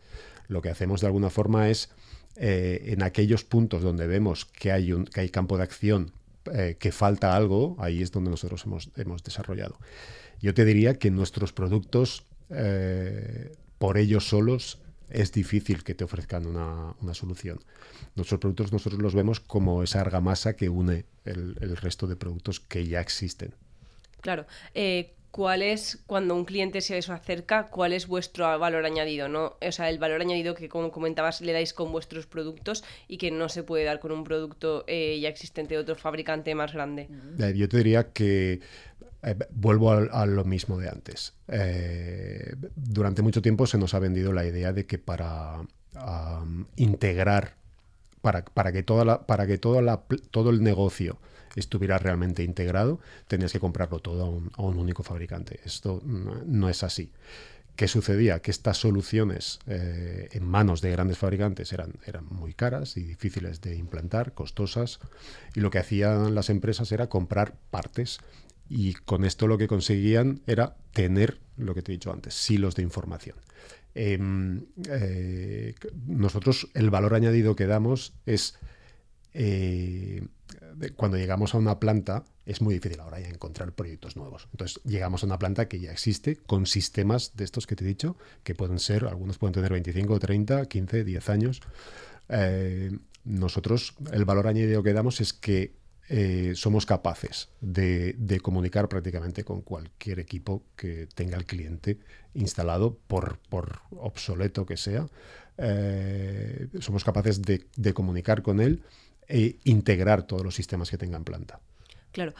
Lo 0.46 0.62
que 0.62 0.70
hacemos 0.70 1.00
de 1.00 1.08
alguna 1.08 1.30
forma 1.30 1.68
es 1.68 1.90
eh, 2.38 2.92
en 2.92 3.02
aquellos 3.02 3.44
puntos 3.44 3.82
donde 3.82 4.06
vemos 4.06 4.44
que 4.44 4.72
hay, 4.72 4.92
un, 4.92 5.06
que 5.06 5.20
hay 5.20 5.30
campo 5.30 5.56
de 5.56 5.62
acción, 5.62 6.12
eh, 6.52 6.76
que 6.78 6.92
falta 6.92 7.34
algo, 7.34 7.76
ahí 7.78 8.02
es 8.02 8.12
donde 8.12 8.30
nosotros 8.30 8.64
hemos, 8.66 8.90
hemos 8.96 9.22
desarrollado. 9.22 9.78
Yo 10.40 10.52
te 10.52 10.64
diría 10.64 10.98
que 10.98 11.10
nuestros 11.10 11.52
productos, 11.52 12.24
eh, 12.50 13.56
por 13.78 13.96
ellos 13.96 14.28
solos, 14.28 14.78
es 15.08 15.32
difícil 15.32 15.82
que 15.82 15.94
te 15.94 16.04
ofrezcan 16.04 16.46
una, 16.46 16.94
una, 17.00 17.14
solución. 17.14 17.60
Nuestros 18.16 18.40
productos 18.40 18.72
nosotros 18.72 19.00
los 19.00 19.14
vemos 19.14 19.40
como 19.40 19.82
esa 19.82 20.00
argamasa 20.00 20.56
que 20.56 20.68
une 20.68 21.04
el, 21.24 21.56
el 21.60 21.76
resto 21.76 22.06
de 22.06 22.16
productos 22.16 22.60
que 22.60 22.86
ya 22.86 23.00
existen. 23.00 23.54
Claro 24.20 24.46
cuál 25.36 25.60
es, 25.60 25.98
cuando 26.06 26.34
un 26.34 26.46
cliente 26.46 26.80
se 26.80 26.96
os 26.96 27.10
acerca, 27.10 27.66
cuál 27.66 27.92
es 27.92 28.06
vuestro 28.06 28.58
valor 28.58 28.86
añadido, 28.86 29.28
¿no? 29.28 29.58
O 29.60 29.70
sea, 29.70 29.90
el 29.90 29.98
valor 29.98 30.22
añadido 30.22 30.54
que, 30.54 30.70
como 30.70 30.90
comentabas, 30.90 31.42
le 31.42 31.52
dais 31.52 31.74
con 31.74 31.92
vuestros 31.92 32.26
productos 32.26 32.82
y 33.06 33.18
que 33.18 33.30
no 33.30 33.50
se 33.50 33.62
puede 33.62 33.84
dar 33.84 34.00
con 34.00 34.12
un 34.12 34.24
producto 34.24 34.84
eh, 34.86 35.20
ya 35.20 35.28
existente 35.28 35.74
de 35.74 35.80
otro 35.80 35.94
fabricante 35.94 36.54
más 36.54 36.72
grande. 36.72 37.10
Eh, 37.38 37.52
yo 37.54 37.68
te 37.68 37.76
diría 37.76 38.12
que 38.14 38.60
eh, 39.22 39.34
vuelvo 39.50 39.90
a, 39.90 40.24
lo 40.24 40.44
mismo 40.44 40.78
de 40.78 40.88
antes. 40.88 41.34
durante 42.74 43.20
mucho 43.20 43.42
tiempo 43.42 43.66
se 43.66 43.76
nos 43.76 43.92
ha 43.92 43.98
vendido 43.98 44.32
la 44.32 44.46
idea 44.46 44.72
de 44.72 44.86
que 44.86 44.96
para 44.96 45.60
integrar, 46.76 47.56
para, 48.22 48.42
para, 48.42 48.72
que, 48.72 48.82
toda 48.82 49.04
la, 49.04 49.26
para 49.26 49.46
que 49.46 49.58
toda 49.58 49.82
la, 49.82 50.00
todo 50.30 50.48
el 50.48 50.62
negocio 50.62 51.18
estuviera 51.60 51.98
realmente 51.98 52.42
integrado, 52.42 53.00
tenías 53.26 53.52
que 53.52 53.60
comprarlo 53.60 53.98
todo 54.00 54.24
a 54.24 54.62
un, 54.62 54.78
único 54.78 55.02
fabricante. 55.02 55.60
Esto 55.64 56.00
no, 56.04 56.68
es 56.68 56.82
así. 56.82 57.10
¿Qué 57.74 57.88
sucedía? 57.88 58.40
Que 58.40 58.50
estas 58.50 58.78
soluciones 58.78 59.58
eh, 59.66 60.28
en 60.32 60.44
manos 60.46 60.80
de 60.80 60.92
grandes 60.92 61.18
fabricantes 61.18 61.72
eran, 61.72 61.94
eran 62.06 62.26
muy 62.30 62.54
caras 62.54 62.96
y 62.96 63.02
difíciles 63.02 63.60
de 63.60 63.76
implantar, 63.76 64.32
costosas, 64.32 64.98
y 65.54 65.60
lo 65.60 65.70
que 65.70 65.78
hacían 65.78 66.34
las 66.34 66.48
empresas 66.48 66.90
era 66.92 67.08
comprar 67.08 67.54
partes 67.70 68.20
y 68.68 68.94
con 68.94 69.24
esto 69.24 69.46
lo 69.46 69.58
que 69.58 69.68
conseguían 69.68 70.40
era 70.46 70.76
tener, 70.92 71.38
lo 71.56 71.74
que 71.74 71.82
te 71.82 71.92
he 71.92 71.96
dicho 71.96 72.12
antes, 72.12 72.34
silos 72.34 72.74
de 72.74 72.82
información. 72.82 73.36
Em, 73.94 74.66
eh, 74.90 75.74
nosotros 76.06 76.68
el 76.74 76.90
valor 76.90 77.14
añadido 77.14 77.56
que 77.56 77.66
damos 77.66 78.12
es 78.26 78.58
eh, 79.32 80.26
cuando 80.96 81.16
llegamos 81.16 81.54
a 81.54 81.58
una 81.58 81.78
planta 81.78 82.24
es 82.44 82.60
muy 82.60 82.74
difícil 82.74 83.00
ahora 83.00 83.20
ya 83.20 83.28
encontrar 83.28 83.72
proyectos 83.72 84.16
nuevos. 84.16 84.48
Entonces 84.52 84.80
llegamos 84.84 85.22
a 85.22 85.26
una 85.26 85.38
planta 85.38 85.68
que 85.68 85.80
ya 85.80 85.90
existe 85.90 86.36
con 86.36 86.66
sistemas 86.66 87.36
de 87.36 87.44
estos 87.44 87.66
que 87.66 87.76
te 87.76 87.84
he 87.84 87.86
dicho, 87.86 88.16
que 88.44 88.54
pueden 88.54 88.78
ser, 88.78 89.04
algunos 89.04 89.38
pueden 89.38 89.54
tener 89.54 89.72
25, 89.72 90.18
30, 90.18 90.66
15, 90.66 91.04
10 91.04 91.28
años. 91.28 91.60
Eh, 92.28 92.96
nosotros 93.24 93.94
el 94.12 94.24
valor 94.24 94.46
añadido 94.46 94.82
que 94.82 94.92
damos 94.92 95.20
es 95.20 95.32
que 95.32 95.74
eh, 96.08 96.52
somos 96.54 96.86
capaces 96.86 97.48
de, 97.60 98.14
comunicar 98.40 98.88
prácticamente 98.88 99.42
con 99.42 99.62
cualquier 99.62 100.20
equipo 100.20 100.62
que 100.76 101.08
tenga 101.12 101.36
el 101.36 101.46
cliente 101.46 101.98
instalado, 102.34 102.96
por, 103.08 103.40
obsoleto 103.90 104.66
que 104.66 104.76
sea. 104.76 105.08
Eh, 105.58 106.68
somos 106.80 107.02
capaces 107.02 107.42
de 107.42 107.94
comunicar 107.94 108.42
con 108.42 108.60
él 108.60 108.82
e 109.28 109.58
integrar 109.64 110.26
todos 110.26 110.42
los 110.44 110.54
sistemas 110.54 110.90
que 110.90 110.98
tengan 110.98 111.24
planta. 111.24 111.60
Claro. 112.12 112.34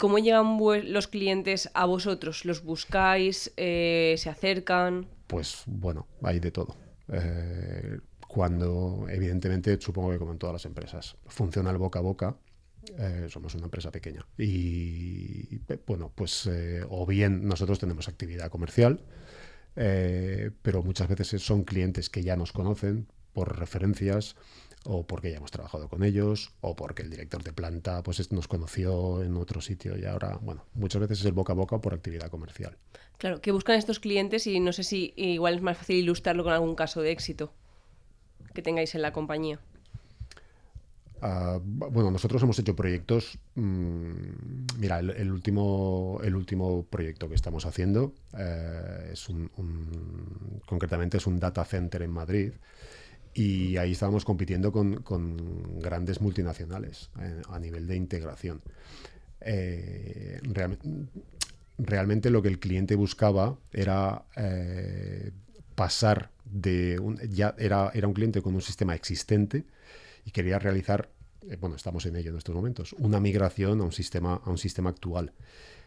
¿Cómo 0.00 0.18
llegan 0.18 0.56
los 0.92 1.08
clientes 1.08 1.68
a 1.74 1.84
vosotros? 1.84 2.46
¿Los 2.46 2.64
buscáis? 2.64 3.52
Eh, 3.58 4.14
¿Se 4.16 4.30
acercan? 4.30 5.06
Pues 5.26 5.62
bueno, 5.66 6.06
hay 6.22 6.40
de 6.40 6.50
todo. 6.50 6.74
Eh, 7.12 7.98
cuando, 8.26 9.06
evidentemente, 9.10 9.78
supongo 9.78 10.10
que 10.10 10.18
como 10.18 10.32
en 10.32 10.38
todas 10.38 10.54
las 10.54 10.64
empresas, 10.64 11.16
funciona 11.26 11.70
el 11.70 11.76
boca 11.76 11.98
a 11.98 12.02
boca, 12.02 12.36
eh, 12.96 13.26
somos 13.28 13.54
una 13.54 13.64
empresa 13.64 13.90
pequeña. 13.90 14.26
Y 14.38 15.58
bueno, 15.86 16.10
pues 16.14 16.48
o 16.88 17.04
bien 17.04 17.46
nosotros 17.46 17.78
tenemos 17.78 18.08
actividad 18.08 18.48
comercial, 18.48 19.04
pero 19.74 20.82
muchas 20.82 21.08
veces 21.08 21.42
son 21.42 21.64
clientes 21.64 22.08
que 22.08 22.22
ya 22.22 22.36
nos 22.36 22.52
conocen 22.52 23.06
por 23.34 23.58
referencias 23.58 24.34
o 24.84 25.06
porque 25.06 25.30
ya 25.30 25.36
hemos 25.36 25.50
trabajado 25.50 25.88
con 25.88 26.02
ellos, 26.02 26.52
o 26.60 26.74
porque 26.74 27.02
el 27.02 27.10
director 27.10 27.42
de 27.42 27.52
planta 27.52 28.02
pues 28.02 28.32
nos 28.32 28.48
conoció 28.48 29.22
en 29.22 29.36
otro 29.36 29.60
sitio 29.60 29.98
y 29.98 30.04
ahora, 30.04 30.38
bueno, 30.40 30.64
muchas 30.74 31.00
veces 31.00 31.20
es 31.20 31.26
el 31.26 31.32
boca 31.32 31.52
a 31.52 31.56
boca 31.56 31.78
por 31.80 31.94
actividad 31.94 32.30
comercial. 32.30 32.76
Claro, 33.18 33.40
que 33.40 33.52
buscan 33.52 33.76
estos 33.76 34.00
clientes 34.00 34.46
y 34.46 34.60
no 34.60 34.72
sé 34.72 34.82
si 34.82 35.12
igual 35.16 35.56
es 35.56 35.62
más 35.62 35.76
fácil 35.76 35.96
ilustrarlo 35.96 36.44
con 36.44 36.52
algún 36.52 36.74
caso 36.74 37.02
de 37.02 37.10
éxito 37.10 37.52
que 38.54 38.62
tengáis 38.62 38.94
en 38.94 39.02
la 39.02 39.12
compañía. 39.12 39.60
Uh, 41.22 41.60
bueno, 41.62 42.10
nosotros 42.10 42.42
hemos 42.42 42.58
hecho 42.58 42.74
proyectos. 42.74 43.38
Mmm, 43.54 44.64
mira, 44.78 45.00
el, 45.00 45.10
el, 45.10 45.30
último, 45.30 46.18
el 46.24 46.34
último 46.34 46.84
proyecto 46.84 47.28
que 47.28 47.34
estamos 47.34 47.66
haciendo 47.66 48.14
eh, 48.38 49.10
es 49.12 49.28
un, 49.28 49.50
un, 49.58 50.62
concretamente 50.64 51.18
es 51.18 51.26
un 51.26 51.38
data 51.38 51.62
center 51.66 52.00
en 52.00 52.10
Madrid 52.10 52.52
y 53.34 53.76
ahí 53.76 53.92
estábamos 53.92 54.24
compitiendo 54.24 54.72
con, 54.72 55.02
con 55.02 55.80
grandes 55.80 56.20
multinacionales 56.20 57.10
eh, 57.20 57.42
a 57.48 57.58
nivel 57.58 57.86
de 57.86 57.96
integración. 57.96 58.60
Eh, 59.40 60.40
real, 60.42 60.78
realmente 61.78 62.30
lo 62.30 62.42
que 62.42 62.48
el 62.48 62.58
cliente 62.58 62.94
buscaba 62.94 63.56
era 63.72 64.24
eh, 64.36 65.30
pasar 65.74 66.30
de 66.44 66.98
un, 66.98 67.18
ya 67.30 67.54
era, 67.58 67.90
era 67.94 68.08
un 68.08 68.14
cliente 68.14 68.42
con 68.42 68.54
un 68.54 68.62
sistema 68.62 68.94
existente 68.94 69.64
y 70.24 70.32
quería 70.32 70.58
realizar, 70.58 71.10
bueno, 71.60 71.76
estamos 71.76 72.04
en 72.06 72.16
ello 72.16 72.30
en 72.30 72.36
estos 72.36 72.54
momentos, 72.54 72.94
una 72.94 73.20
migración 73.20 73.80
a 73.80 73.84
un 73.84 73.92
sistema, 73.92 74.40
a 74.44 74.50
un 74.50 74.58
sistema 74.58 74.90
actual, 74.90 75.32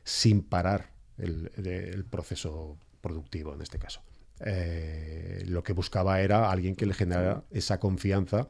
sin 0.04 0.42
parar 0.42 0.92
el 1.18 2.06
proceso 2.10 2.78
productivo 3.02 3.54
en 3.54 3.62
este 3.62 3.78
caso. 3.78 4.02
Eh, 4.40 5.44
lo 5.48 5.64
que 5.64 5.74
buscaba 5.74 6.22
era 6.22 6.52
alguien 6.52 6.76
que 6.76 6.86
le 6.86 6.94
generara 6.94 7.44
esa 7.52 7.80
confianza 7.80 8.48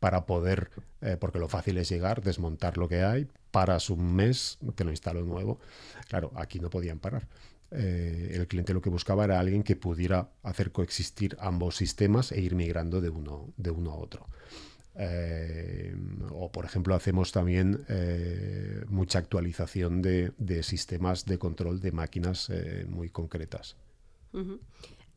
para 0.00 0.26
poder, 0.26 0.70
eh, 1.00 1.16
porque 1.18 1.38
lo 1.38 1.48
fácil 1.48 1.78
es 1.78 1.88
llegar, 1.88 2.22
desmontar 2.22 2.78
lo 2.78 2.88
que 2.88 3.02
hay, 3.02 3.28
paras 3.50 3.90
un 3.90 4.14
mes, 4.14 4.58
te 4.74 4.84
lo 4.84 4.90
instalo 4.90 5.22
nuevo. 5.22 5.60
Claro, 6.08 6.32
aquí 6.36 6.60
no 6.60 6.70
podían 6.70 6.98
parar. 6.98 7.26
Eh, 7.70 8.32
el 8.34 8.46
cliente 8.46 8.72
lo 8.72 8.80
que 8.80 8.90
buscaba 8.90 9.24
era 9.24 9.40
alguien 9.40 9.62
que 9.62 9.76
pudiera 9.76 10.28
hacer 10.42 10.70
coexistir 10.72 11.36
ambos 11.40 11.76
sistemas 11.76 12.32
e 12.32 12.40
ir 12.40 12.54
migrando 12.54 13.00
de 13.00 13.10
uno, 13.10 13.52
de 13.56 13.70
uno 13.70 13.92
a 13.92 13.96
otro. 13.96 14.26
O, 16.30 16.52
por 16.52 16.64
ejemplo, 16.64 16.94
hacemos 16.94 17.32
también 17.32 17.84
mucha 18.88 19.18
actualización 19.18 20.02
de, 20.02 20.62
sistemas 20.62 21.24
de 21.24 21.38
control 21.38 21.80
de 21.80 21.90
máquinas 21.90 22.48
muy 22.86 23.10
concretas. 23.10 23.74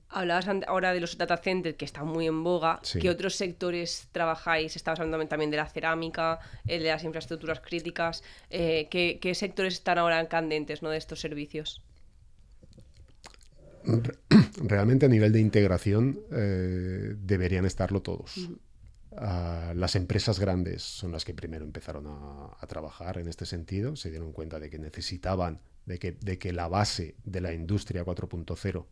Hablabas 0.10 0.48
ahora 0.68 0.94
de 0.94 1.02
los 1.02 1.18
data 1.18 1.38
centers 1.38 1.76
que 1.76 1.86
están 1.86 2.08
muy 2.08 2.28
en 2.28 2.44
boga. 2.44 2.80
Sí. 2.84 3.00
¿Qué 3.00 3.10
otros 3.10 3.36
sectores 3.36 4.08
trabajáis? 4.12 4.76
Estabas 4.76 5.00
hablando 5.02 5.28
también 5.28 5.52
de 5.52 5.58
la 5.58 5.68
cerámica, 5.68 6.40
el 6.66 6.84
de 6.84 6.90
las 6.90 7.04
infraestructuras 7.04 7.60
críticas. 7.60 8.24
Eh, 8.50 8.88
¿qué, 8.90 9.20
¿qué, 9.22 9.36
sectores 9.36 9.74
están 9.74 9.98
ahora 9.98 10.26
candentes 10.30 10.82
¿no? 10.82 10.90
de 10.90 10.98
estos 10.98 11.20
servicios? 11.20 11.84
Realmente 14.64 15.06
a 15.06 15.10
nivel 15.10 15.34
de 15.34 15.40
integración 15.42 16.20
eh, 16.32 17.16
deberían 17.18 17.66
estarlo 17.66 18.02
todos. 18.02 18.38
Uh 18.38 18.42
-huh. 18.42 18.58
Uh, 19.10 19.74
las 19.74 19.96
empresas 19.96 20.40
grandes 20.40 20.84
son 20.84 21.12
las 21.12 21.26
que 21.26 21.34
primero 21.34 21.66
empezaron 21.66 22.06
a, 22.06 22.56
a, 22.60 22.68
trabajar 22.68 23.18
en 23.18 23.28
este 23.28 23.48
sentido, 23.48 23.96
se 23.96 24.12
dieron 24.12 24.32
cuenta 24.32 24.60
de 24.60 24.70
que 24.70 24.78
necesitaban, 24.78 25.60
de 25.88 25.98
que, 25.98 26.12
de 26.12 26.38
que 26.38 26.54
la 26.54 26.68
base 26.68 27.16
de 27.24 27.42
la 27.42 27.52
industria 27.52 28.06
4.0 28.06 28.86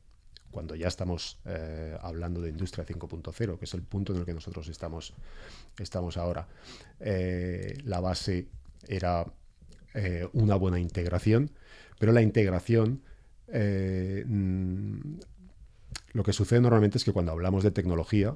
cuando 0.55 0.74
ya 0.74 0.88
estamos 0.88 1.38
eh, 1.43 1.97
hablando 2.00 2.39
de 2.39 2.50
industria 2.50 2.85
5.0, 2.85 3.59
que 3.59 3.65
es 3.65 3.74
el 3.74 3.81
punto 3.81 4.13
en 4.13 4.19
el 4.19 4.25
que 4.25 4.33
nosotros 4.33 4.69
estamos, 4.69 5.13
estamos 5.77 6.15
ahora. 6.15 6.47
Eh, 7.01 7.77
la 7.83 8.00
base 8.00 8.47
era 8.88 9.25
eh, 9.93 10.29
una 10.31 10.55
buena 10.55 10.79
integración, 10.79 11.51
pero 12.00 12.13
la 12.13 12.21
integración, 12.21 13.01
mm, 13.50 15.17
lo 16.13 16.24
que 16.24 16.31
sucede 16.31 16.62
normalmente 16.62 17.00
es 17.00 17.03
que 17.03 17.12
cuando 17.12 17.33
hablamos 17.33 17.62
de 17.62 17.71
tecnología, 17.71 18.33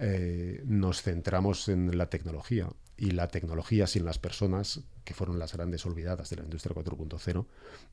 eh, 0.00 0.62
nos 0.64 1.02
centramos 1.02 1.68
en 1.68 1.96
la 1.98 2.08
tecnología 2.08 2.68
y 2.96 3.12
la 3.12 3.28
tecnología 3.28 3.86
sin 3.86 4.04
las 4.04 4.18
personas, 4.18 4.80
que 5.04 5.14
fueron 5.14 5.38
las 5.38 5.52
grandes 5.52 5.86
olvidadas 5.86 6.30
de 6.30 6.36
la 6.36 6.42
industria 6.42 6.74
4.0, 6.74 7.46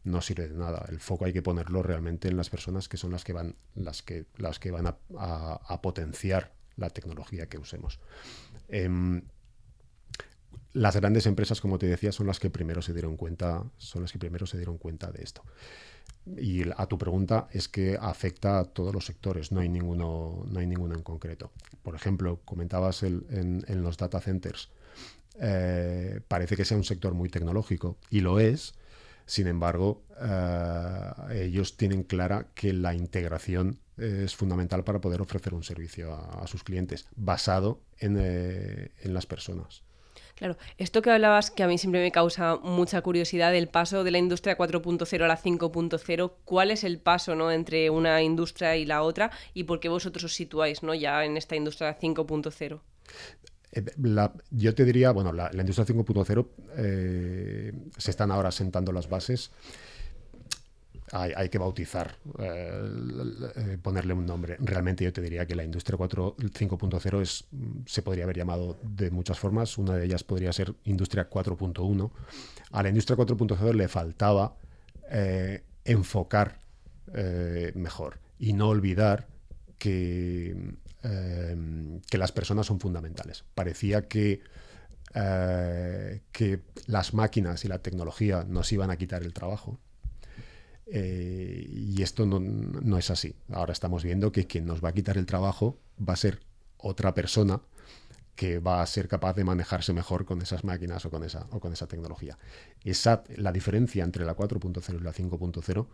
no 0.03 0.21
sirve 0.21 0.47
de 0.47 0.55
nada. 0.55 0.85
El 0.89 0.99
foco 0.99 1.25
hay 1.25 1.33
que 1.33 1.41
ponerlo 1.41 1.83
realmente 1.83 2.27
en 2.27 2.37
las 2.37 2.49
personas 2.49 2.89
que 2.89 2.97
son 2.97 3.11
las 3.11 3.23
que 3.23 3.33
van, 3.33 3.55
las 3.75 4.01
que, 4.01 4.25
las 4.37 4.59
que 4.59 4.71
van 4.71 4.87
a, 4.87 5.81
potenciar 5.81 6.53
la 6.75 6.89
tecnología 6.89 7.47
que 7.47 7.57
usemos. 7.57 7.99
Em, 8.67 9.21
las 10.75 10.93
grandes 10.97 11.25
empresas, 11.25 11.61
como 11.61 11.79
te 11.79 11.87
decía, 11.87 12.11
son 12.11 12.27
las 12.27 12.37
que 12.37 12.49
primero 12.49 12.81
se 12.81 12.91
dieron 12.91 13.15
cuenta, 13.15 13.63
son 13.77 14.01
las 14.01 14.11
que 14.11 14.19
primero 14.19 14.45
se 14.45 14.57
dieron 14.57 14.77
cuenta 14.77 15.09
de 15.09 15.23
esto. 15.23 15.41
Y 16.37 16.63
a 16.75 16.85
tu 16.87 16.97
pregunta 16.97 17.47
es 17.51 17.69
que 17.69 17.97
afecta 17.99 18.59
a 18.59 18.65
todos 18.65 18.93
los 18.93 19.05
sectores, 19.05 19.53
no 19.53 19.61
hay 19.61 19.69
ninguno, 19.69 20.43
no 20.45 20.59
hay 20.59 20.67
ninguno 20.67 20.93
en 20.93 21.01
concreto. 21.01 21.51
Por 21.81 21.95
ejemplo, 21.95 22.41
comentabas 22.43 23.03
en, 23.03 23.63
los 23.83 23.95
data 23.95 24.19
centers, 24.19 24.67
eh, 25.39 26.19
parece 26.27 26.57
que 26.57 26.65
sea 26.65 26.75
un 26.75 26.83
sector 26.83 27.13
muy 27.13 27.29
tecnológico 27.29 27.97
y 28.09 28.19
lo 28.19 28.41
es. 28.41 28.73
Sin 29.25 29.47
embargo, 29.47 30.03
eh, 30.21 31.45
ellos 31.45 31.77
tienen 31.77 32.03
clara 32.03 32.47
que 32.53 32.73
la 32.73 32.93
integración 32.93 33.79
es 33.95 34.35
fundamental 34.35 34.83
para 34.83 34.99
poder 34.99 35.21
ofrecer 35.21 35.53
un 35.53 35.63
servicio 35.63 36.13
a, 36.13 36.45
sus 36.47 36.65
clientes 36.65 37.07
basado 37.15 37.79
en, 37.97 38.17
eh, 38.19 38.91
en 39.03 39.13
las 39.13 39.25
personas. 39.25 39.85
Claro, 40.35 40.57
esto 40.77 41.01
que 41.01 41.11
hablabas 41.11 41.49
que 41.49 41.63
a 41.63 41.67
mí 41.67 41.77
siempre 41.77 42.01
me 42.01 42.11
causa 42.11 42.57
mucha 42.57 43.01
curiosidad 43.01 43.53
del 43.53 43.69
paso 43.69 44.03
de 44.03 44.11
la 44.11 44.17
industria 44.17 44.57
4.0 44.57 45.23
a 45.23 45.27
la 45.27 45.37
5.0, 45.37 46.33
¿cuál 46.43 46.71
es 46.71 46.83
el 46.83 46.99
paso 46.99 47.35
¿no? 47.35 47.51
entre 47.51 47.89
una 47.89 48.21
industria 48.21 48.75
y 48.75 48.85
la 48.85 49.01
otra 49.01 49.31
y 49.53 49.63
por 49.63 49.79
qué 49.79 49.87
vosotros 49.87 50.25
os 50.25 50.33
situáis 50.33 50.83
¿no? 50.83 50.93
ya 50.93 51.23
en 51.23 51.37
esta 51.37 51.55
industria 51.55 51.97
5.0? 51.97 52.81
Eh, 53.71 53.85
yo 54.51 54.75
te 54.75 54.83
diría, 54.83 55.11
bueno, 55.11 55.31
la, 55.31 55.49
industria 55.53 55.85
5.0 55.85 56.47
eh, 56.77 57.73
se 57.97 58.11
están 58.11 58.29
ahora 58.29 58.51
sentando 58.51 58.91
las 58.91 59.07
bases 59.07 59.51
hay, 61.15 61.49
que 61.49 61.57
bautizar, 61.57 62.17
eh, 62.39 62.81
eh, 63.55 63.77
ponerle 63.81 64.13
un 64.13 64.25
nombre. 64.25 64.57
Realmente 64.59 65.03
yo 65.03 65.13
te 65.13 65.21
diría 65.21 65.45
que 65.45 65.55
la 65.55 65.63
industria 65.63 65.97
5.0 65.97 67.21
es, 67.21 67.45
se 67.85 68.01
podría 68.01 68.25
haber 68.25 68.37
llamado 68.37 68.77
de 68.83 69.11
muchas 69.11 69.39
formas. 69.39 69.77
Una 69.77 69.95
de 69.95 70.05
ellas 70.05 70.23
podría 70.23 70.51
ser 70.51 70.75
industria 70.83 71.29
4.1. 71.29 72.11
A 72.71 72.83
la 72.83 72.89
industria 72.89 73.17
4.0 73.17 73.73
le 73.73 73.87
faltaba 73.87 74.57
eh, 75.09 75.63
enfocar 75.85 76.59
mejor 77.75 78.19
y 78.39 78.51
no 78.51 78.67
olvidar 78.67 79.27
que, 79.77 80.73
que 81.01 82.17
las 82.17 82.31
personas 82.33 82.65
son 82.65 82.79
fundamentales. 82.79 83.45
Parecía 83.53 84.07
que 84.07 84.41
que 85.13 86.59
las 86.87 87.13
máquinas 87.13 87.63
y 87.63 87.69
la 87.69 87.79
tecnología 87.79 88.43
nos 88.45 88.69
iban 88.73 88.91
a 88.91 88.97
quitar 88.97 89.23
el 89.23 89.31
trabajo 89.31 89.79
eh, 90.87 91.65
y 91.67 92.01
esto 92.01 92.25
no, 92.25 92.97
es 92.97 93.09
así. 93.09 93.35
Ahora 93.51 93.73
estamos 93.73 94.03
viendo 94.03 94.31
que 94.31 94.47
quien 94.47 94.65
nos 94.65 94.83
va 94.83 94.89
a 94.89 94.93
quitar 94.93 95.17
el 95.17 95.25
trabajo 95.25 95.77
va 95.97 96.13
a 96.13 96.17
ser 96.17 96.39
otra 96.77 97.13
persona 97.13 97.61
que 98.35 98.59
va 98.59 98.81
a 98.81 98.85
ser 98.85 99.07
capaz 99.07 99.33
de 99.33 99.45
manejarse 99.45 99.93
mejor 99.93 100.25
con 100.25 100.41
esas 100.41 100.65
máquinas 100.65 101.05
o 101.05 101.09
con 101.09 101.23
esa, 101.23 101.47
o 101.51 101.59
con 101.59 101.71
esa 101.71 101.87
tecnología. 101.87 102.37
Esa, 102.83 103.23
la 103.37 103.53
diferencia 103.53 104.03
entre 104.03 104.25
la 104.25 104.35
4.0 104.35 104.99
y 104.99 105.03
la 105.03 105.13
5.0 105.13 105.87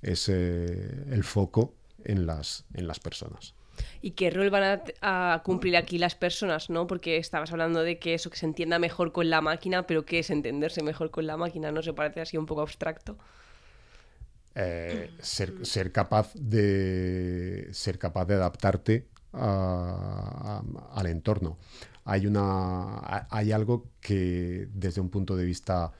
es 0.00 0.28
eh, 0.30 1.04
el 1.10 1.22
foco 1.22 1.74
en 2.04 2.24
las, 2.24 2.64
en 2.72 2.86
las 2.86 2.98
personas. 2.98 3.54
¿Y 4.00 4.12
qué 4.12 4.30
rol 4.30 4.50
van 4.50 4.82
a, 5.02 5.42
cumplir 5.44 5.76
aquí 5.76 5.98
las 5.98 6.14
personas? 6.14 6.70
¿no? 6.70 6.86
Porque 6.86 7.18
estabas 7.18 7.52
hablando 7.52 7.82
de 7.82 7.98
que 7.98 8.14
eso, 8.14 8.30
que 8.30 8.36
se 8.36 8.46
entienda 8.46 8.78
mejor 8.78 9.12
con 9.12 9.30
la 9.30 9.40
máquina, 9.40 9.86
pero 9.86 10.04
¿qué 10.04 10.20
es 10.20 10.30
entenderse 10.30 10.82
mejor 10.82 11.10
con 11.10 11.26
la 11.26 11.36
máquina? 11.36 11.72
¿No 11.72 11.82
se 11.82 11.92
parece 11.92 12.20
así 12.20 12.36
un 12.36 12.46
poco 12.46 12.62
abstracto? 12.62 13.18
Ser, 14.54 15.92
capaz 15.92 16.34
de 16.34 17.68
ser 17.72 17.98
capaz 17.98 18.26
de 18.26 18.34
adaptarte 18.34 19.08
al 19.32 21.06
entorno. 21.06 21.58
Hay 22.04 22.26
una 22.26 23.26
hay 23.30 23.52
algo 23.52 23.86
que 24.00 24.68
desde 24.74 25.00
un 25.00 25.08
punto 25.08 25.36
de 25.36 25.44
vista 25.44 25.92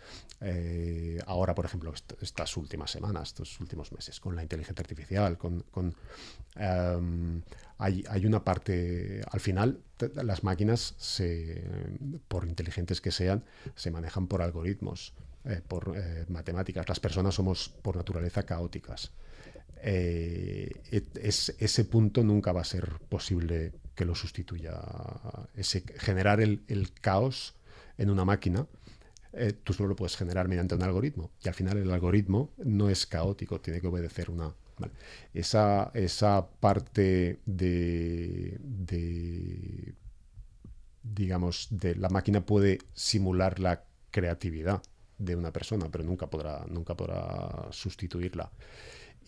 eh, 0.45 1.21
ahora, 1.27 1.55
por 1.55 1.65
ejemplo, 1.65 1.95
estas 2.21 2.57
últimas 2.57 2.91
semanas, 2.91 3.29
estos 3.29 3.61
últimos 3.61 3.93
meses, 3.93 4.19
con 4.19 4.35
la 4.35 4.43
inteligencia 4.43 4.83
artificial, 4.83 5.38
con, 5.38 5.65
em, 6.57 7.43
hay, 7.79 8.05
hay, 8.09 8.27
una 8.27 8.43
parte, 8.43 9.23
al 9.31 9.38
final, 9.38 9.81
las 10.15 10.43
máquinas, 10.43 10.95
se, 10.99 11.65
por 12.27 12.49
inteligentes 12.49 13.01
que 13.01 13.12
sean, 13.12 13.45
se 13.77 13.93
manejan 13.93 14.27
por 14.27 14.43
algoritmos. 14.43 15.15
Eh, 15.45 15.61
por 15.67 15.95
eh, 15.97 16.25
matemáticas. 16.29 16.89
Las 16.89 17.01
personas 17.01 17.35
somos 17.35 17.69
por 17.69 17.97
naturaleza 17.97 18.45
caóticas. 18.45 19.11
Eh, 19.79 20.71
ese 20.89 21.85
punto 21.87 22.23
nunca 22.23 22.53
va 22.53 22.61
a 22.61 22.65
ser 22.65 22.89
posible 23.09 23.73
que 23.97 24.05
lo 24.05 24.15
sustituya. 24.15 24.81
Ese, 25.57 25.83
generar 25.99 26.41
el, 26.41 26.93
caos 27.01 27.57
en 27.99 28.11
una 28.11 28.25
máquina, 28.25 28.69
tú 29.65 29.73
solo 29.73 29.89
lo 29.89 29.97
puedes 29.97 30.17
generar 30.17 30.47
mediante 30.47 30.77
un 30.77 30.83
algoritmo. 30.85 31.33
Y 31.43 31.49
al 31.49 31.55
final 31.55 31.77
el 31.79 31.91
algoritmo 31.91 32.53
no 32.59 32.89
es 32.89 33.05
caótico, 33.05 33.61
tiene 33.61 33.81
que 33.81 33.89
obedecer 33.89 34.31
una... 34.31 34.55
Esa, 35.35 35.91
esa 35.95 36.47
parte 36.61 37.41
de, 37.47 38.59
de, 38.61 39.95
digamos, 41.03 41.67
de 41.71 41.97
la 41.97 42.09
máquina 42.09 42.47
puede 42.47 42.79
simular 42.95 43.59
la 43.59 43.85
creatividad 44.11 44.83
de 45.25 45.37
una 45.37 45.53
persona, 45.53 45.89
pero 45.91 46.05
nunca 46.05 46.29
podrá, 46.29 46.65
nunca 46.69 46.95
podrá 46.95 47.69
sustituirla. 47.71 48.51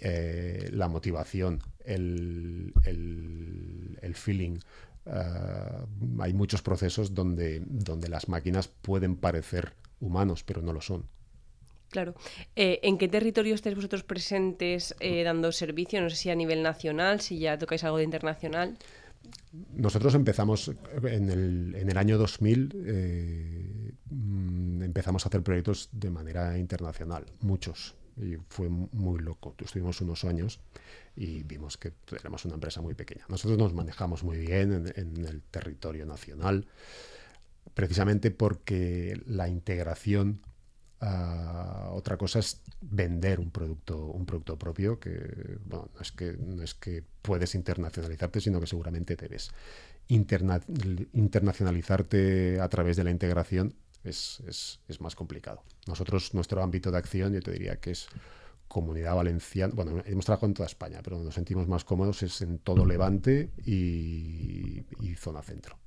Eh, 0.01 0.71
la 0.73 0.89
motivación, 0.89 1.61
el, 1.85 2.73
el, 2.85 4.15
feeling. 4.15 4.59
Eh, 5.07 5.13
hay 6.19 6.33
muchos 6.33 6.63
procesos 6.63 7.15
donde, 7.15 7.63
donde 7.65 8.09
las 8.09 8.29
máquinas 8.29 8.69
pueden 8.69 9.17
parecer 9.17 9.73
humanos, 10.01 10.43
pero 10.43 10.63
no 10.63 10.73
lo 10.73 10.81
son. 10.81 11.05
Claro. 11.91 12.15
Eh, 12.57 12.81
¿En 12.83 12.99
qué 12.99 13.07
territorio 13.07 13.55
estáis 13.55 13.77
vosotros 13.77 14.03
presentes 14.03 14.97
dando 15.01 15.53
servicio? 15.53 16.01
No 16.01 16.11
sé 16.11 16.17
si 16.17 16.31
a 16.31 16.35
nivel 16.35 16.63
nacional, 16.63 17.21
si 17.21 17.39
ya 17.39 17.57
tocáis 17.57 17.85
algo 17.85 17.99
de 17.99 18.05
internacional. 18.05 18.77
Nosotros 19.73 20.15
empezamos 20.15 20.73
en 21.05 21.31
el, 21.31 21.75
en 21.77 21.91
el 21.91 21.97
año 21.97 22.19
2000, 22.19 22.85
eh, 22.87 23.54
mm, 23.54 23.54
empezamos 24.95 25.27
a 25.27 25.29
hacer 25.29 25.43
proyectos 25.43 25.89
de 25.91 26.09
manera 26.09 26.57
internacional, 26.57 27.27
muchos, 27.41 27.97
y 28.17 28.37
fue 28.49 28.69
muy 28.69 29.19
loco. 29.19 29.57
Estuvimos 29.59 30.01
unos 30.01 30.25
años 30.25 30.61
y 31.17 31.43
vimos 31.43 31.77
que 31.77 31.93
éramos 32.17 32.45
una 32.45 32.55
empresa 32.55 32.81
muy 32.81 32.95
pequeña. 32.95 33.25
Nosotros 33.29 33.59
nos 33.59 33.75
manejamos 33.75 34.23
muy 34.23 34.39
bien 34.39 34.93
en, 34.95 35.27
el 35.27 35.43
territorio 35.43 36.07
nacional, 36.07 36.69
precisamente 37.75 38.31
porque 38.31 39.21
la 39.27 39.49
integración 39.49 40.43
Ah, 41.07 41.91
otra 41.93 42.17
cosa 42.17 42.39
es 42.39 42.63
vender 42.81 43.39
un 43.39 43.51
producto, 43.51 44.07
un 44.07 44.25
producto 44.25 44.59
propio, 44.59 44.99
que, 44.99 45.59
no, 45.69 45.91
es 46.01 46.13
que 46.13 46.35
no 46.39 46.63
es 46.63 46.73
que 46.75 47.05
puedes 47.21 47.55
internacionalizarte, 47.55 48.41
sino 48.41 48.59
que 48.59 48.67
seguramente 48.67 49.15
debes. 49.15 49.51
internacionalizarte 50.09 52.59
a 52.61 52.69
través 52.71 52.97
de 52.97 53.05
la 53.05 53.11
integración 53.11 53.75
es, 54.05 54.81
más 55.01 55.15
complicado. 55.15 55.63
Nosotros, 55.87 56.35
nuestro 56.35 56.63
ámbito 56.63 56.91
de 56.91 56.99
acción, 56.99 57.33
yo 57.33 57.41
te 57.41 57.53
diría 57.53 57.77
que 57.77 57.93
es 57.93 58.09
comunidad 58.69 59.15
valenciana, 59.15 59.73
bueno, 59.75 60.03
hemos 60.07 60.25
trabajado 60.25 60.49
en 60.49 60.55
toda 60.55 60.67
España, 60.67 61.01
pero 61.03 61.17
donde 61.17 61.27
nos 61.27 61.35
sentimos 61.35 61.69
más 61.69 61.85
cómodos 61.85 62.23
es 62.23 62.41
en 62.41 62.59
todo 62.59 62.85
Levante 62.85 63.51
y, 63.65 64.83
zona 65.17 65.43
centro. 65.43 65.79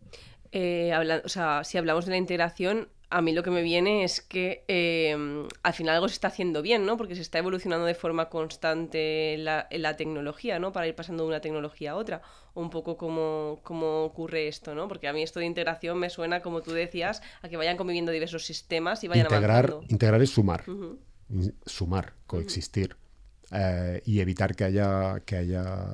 Eh, 0.51 0.93
o 1.23 1.29
sea, 1.29 1.63
si 1.63 1.77
hablamos 1.77 2.05
de 2.05 2.11
la 2.11 2.17
integración, 2.17 2.89
a 3.09 3.21
mí 3.21 3.31
lo 3.31 3.41
que 3.41 3.51
me 3.51 3.61
viene 3.61 4.03
es 4.03 4.21
que 4.21 4.65
em, 4.67 5.47
al 5.63 5.73
final 5.73 5.95
algo 5.95 6.09
se 6.09 6.13
está 6.13 6.27
haciendo 6.27 6.61
bien, 6.61 6.85
¿no? 6.85 6.97
Porque 6.97 7.15
se 7.15 7.21
está 7.21 7.39
evolucionando 7.39 7.85
de 7.85 7.95
forma 7.95 8.29
constante 8.29 9.35
la, 9.37 9.67
la 9.71 9.95
tecnología, 9.95 10.59
¿no? 10.59 10.73
Para 10.73 10.87
ir 10.87 10.95
pasando 10.95 11.23
de 11.23 11.29
una 11.29 11.39
tecnología 11.39 11.91
a 11.91 11.95
otra. 11.95 12.21
un 12.53 12.69
poco 12.69 12.97
como, 12.97 14.03
ocurre 14.03 14.47
esto, 14.47 14.75
¿no? 14.75 14.87
Porque 14.87 15.07
a 15.07 15.13
mí 15.13 15.23
esto 15.23 15.39
de 15.39 15.45
integración 15.45 15.97
me 15.99 16.09
suena, 16.09 16.41
como 16.41 16.61
tú 16.61 16.71
decías, 16.71 17.21
a 17.41 17.49
que 17.49 17.55
vayan 17.55 17.77
conviviendo 17.77 18.11
diversos 18.11 18.45
sistemas 18.45 19.03
y 19.03 19.07
vayan 19.07 19.27
integrar, 19.27 19.65
avanzando. 19.65 19.85
Integrar 19.89 20.21
es 20.21 20.29
sumar. 20.31 20.63
Sumar, 21.65 22.13
coexistir. 22.25 22.97
Eh, 23.51 24.01
y 24.05 24.19
evitar 24.19 24.55
que 24.55 24.65
haya, 24.65 25.21
que 25.21 25.37
haya 25.37 25.87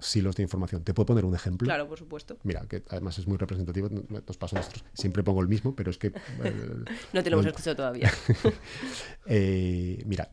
silos 0.00 0.36
de 0.36 0.42
información. 0.42 0.82
¿Te 0.82 0.94
puedo 0.94 1.06
poner 1.06 1.24
un 1.24 1.34
ejemplo? 1.34 1.66
Claro, 1.66 1.86
por 1.86 1.98
supuesto. 1.98 2.38
Mira, 2.44 2.64
que 2.66 2.82
además 2.88 3.18
es 3.18 3.26
muy 3.26 3.36
representativo, 3.36 3.90
nos 3.90 4.36
pasa 4.38 4.56
a 4.56 4.60
nosotros. 4.60 4.84
Siempre 4.94 5.22
pongo 5.22 5.42
el 5.42 5.48
mismo, 5.48 5.76
pero 5.76 5.90
es 5.90 5.98
que... 5.98 6.08
Eh, 6.08 6.12
no 7.12 7.22
te 7.22 7.30
lo 7.30 7.36
hemos 7.36 7.46
escuchado 7.46 7.76
todavía. 7.76 8.10
Eh, 9.24 10.02
mira, 10.04 10.28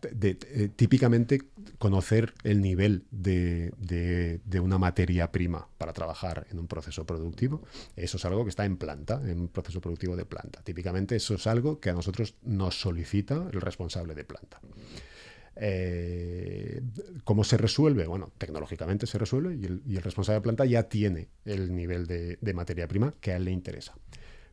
típicamente 0.75 1.39
conocer 1.78 2.34
el 2.43 2.60
nivel 2.60 3.06
de, 3.12 3.71
de, 3.78 4.60
una 4.60 4.80
materia 4.80 5.32
prima 5.32 5.67
para 5.78 5.93
trabajar 5.93 6.47
en 6.49 6.58
un 6.58 6.67
proceso 6.67 7.06
productivo, 7.06 7.62
eso 7.95 8.17
es 8.17 8.25
algo 8.25 8.43
que 8.43 8.49
está 8.49 8.65
en 8.65 8.78
planta, 8.78 9.21
en 9.23 9.41
un 9.41 9.47
proceso 9.49 9.80
productivo 9.80 10.15
de 10.15 10.25
planta. 10.25 10.63
Típicamente 10.63 11.15
eso 11.15 11.36
es 11.36 11.45
algo 11.45 11.80
que 11.80 11.91
a 11.91 11.93
nosotros 11.93 12.34
nos 12.41 12.80
solicita 12.80 13.47
el 13.54 13.62
responsable 13.62 14.15
de 14.15 14.23
planta. 14.23 14.60
Eh, 15.62 16.82
¿Cómo 17.26 17.43
se 17.43 17.58
resuelve? 17.58 18.08
Bueno, 18.08 18.32
tecnológicamente 18.38 19.06
se 19.06 19.17
resuelve 19.17 19.56
y 19.56 19.65
el, 19.65 20.02
responsable 20.02 20.38
de 20.38 20.41
planta 20.41 20.65
ya 20.65 20.84
tiene 20.84 21.28
el 21.43 21.76
nivel 21.76 22.08
de, 22.08 22.54
materia 22.54 22.88
prima 22.88 23.13
que 23.19 23.34
a 23.34 23.36
él 23.36 23.45
le 23.45 23.52
interesa. 23.52 23.93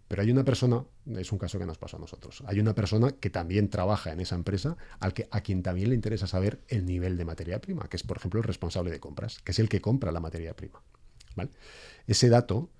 Pero 0.08 0.22
hay 0.22 0.30
una 0.30 0.44
persona, 0.44 0.84
es 1.16 1.30
un 1.30 1.38
caso 1.38 1.58
que 1.58 1.66
nos 1.66 1.78
pasó 1.78 1.96
a 1.96 2.00
nosotros, 2.00 2.42
hay 2.46 2.60
una 2.60 2.74
persona 2.74 3.12
que 3.12 3.30
también 3.30 3.70
trabaja 3.70 4.12
en 4.12 4.20
esa 4.20 4.34
empresa 4.34 4.76
al 4.98 5.14
que, 5.14 5.28
a 5.30 5.40
quien 5.40 5.62
también 5.62 5.88
le 5.90 5.94
interesa 5.94 6.26
saber 6.26 6.60
el 6.68 6.84
nivel 6.86 7.16
de 7.16 7.24
materia 7.24 7.60
prima, 7.60 7.88
que 7.88 7.96
es, 7.96 8.02
por 8.02 8.16
ejemplo, 8.16 8.40
el 8.40 8.44
responsable 8.44 8.90
de 8.90 9.00
compras, 9.00 9.40
que 9.44 9.52
es 9.52 9.58
el 9.58 9.68
que 9.68 9.80
compra 9.80 10.12
la 10.12 10.20
materia 10.20 10.54
prima. 10.54 10.82
Ese 12.06 12.28
dato 12.28 12.70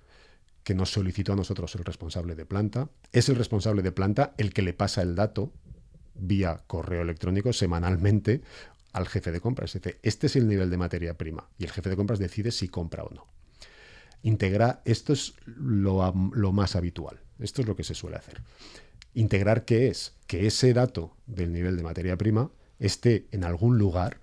que 0.63 0.75
nos 0.75 0.91
solicitó 0.91 1.33
a 1.33 1.35
nosotros 1.37 1.73
el 1.75 1.85
responsable 1.85 2.35
de 2.35 2.45
planta, 2.45 2.89
es 3.13 3.29
el 3.29 3.35
responsable 3.35 3.81
de 3.81 3.93
planta 3.93 4.33
el 4.37 4.53
que 4.53 4.61
le 4.61 4.73
pasa 4.73 5.01
el 5.01 5.15
dato 5.15 5.53
vía 6.19 6.63
correo 6.67 7.01
electrónico 7.01 7.53
semanalmente 7.53 8.41
al 8.93 9.07
jefe 9.07 9.31
de 9.31 9.41
compras. 9.41 9.73
Dice, 9.73 9.99
este 10.03 10.27
es 10.27 10.35
el 10.35 10.47
nivel 10.47 10.69
de 10.69 10.77
materia 10.77 11.17
prima 11.17 11.49
y 11.57 11.65
el 11.65 11.71
jefe 11.71 11.89
de 11.89 11.95
compras 11.95 12.19
decide 12.19 12.51
si 12.51 12.67
compra 12.67 13.03
o 13.03 13.13
no. 13.13 13.27
Integrar, 14.23 14.81
esto 14.85 15.13
es 15.13 15.35
lo, 15.45 16.13
lo 16.33 16.51
más 16.51 16.75
habitual, 16.75 17.19
esto 17.39 17.61
es 17.61 17.67
lo 17.67 17.75
que 17.75 17.83
se 17.83 17.93
suele 17.93 18.17
hacer. 18.17 18.41
Integrar 19.13 19.65
qué 19.65 19.87
es? 19.87 20.15
Que 20.25 20.47
ese 20.47 20.73
dato 20.73 21.15
del 21.27 21.53
nivel 21.53 21.77
de 21.77 21.83
materia 21.83 22.17
prima 22.17 22.51
esté 22.79 23.27
en 23.31 23.43
algún 23.43 23.77
lugar 23.77 24.19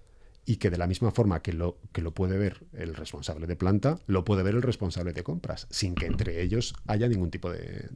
y 0.47 0.57
que 0.57 0.71
de 0.71 0.79
la 0.79 0.87
misma 0.87 1.11
forma 1.11 1.41
que 1.41 1.53
lo, 1.53 1.79
que 1.93 2.03
lo 2.03 2.13
puede 2.13 2.37
ver 2.37 2.65
el 2.73 2.95
responsable 2.95 3.47
de 3.47 3.57
planta, 3.57 3.99
lo 4.07 4.25
puede 4.25 4.43
ver 4.43 4.55
el 4.55 4.63
responsable 4.63 5.13
de 5.13 5.23
compras, 5.23 5.67
sin 5.71 5.95
que 5.95 6.07
entre 6.07 6.43
ellos 6.43 6.75
haya 6.87 7.09
ningún 7.09 7.31
tipo 7.31 7.51
de, 7.51 7.89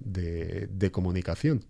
de 0.71 0.91
comunicación. 0.91 1.65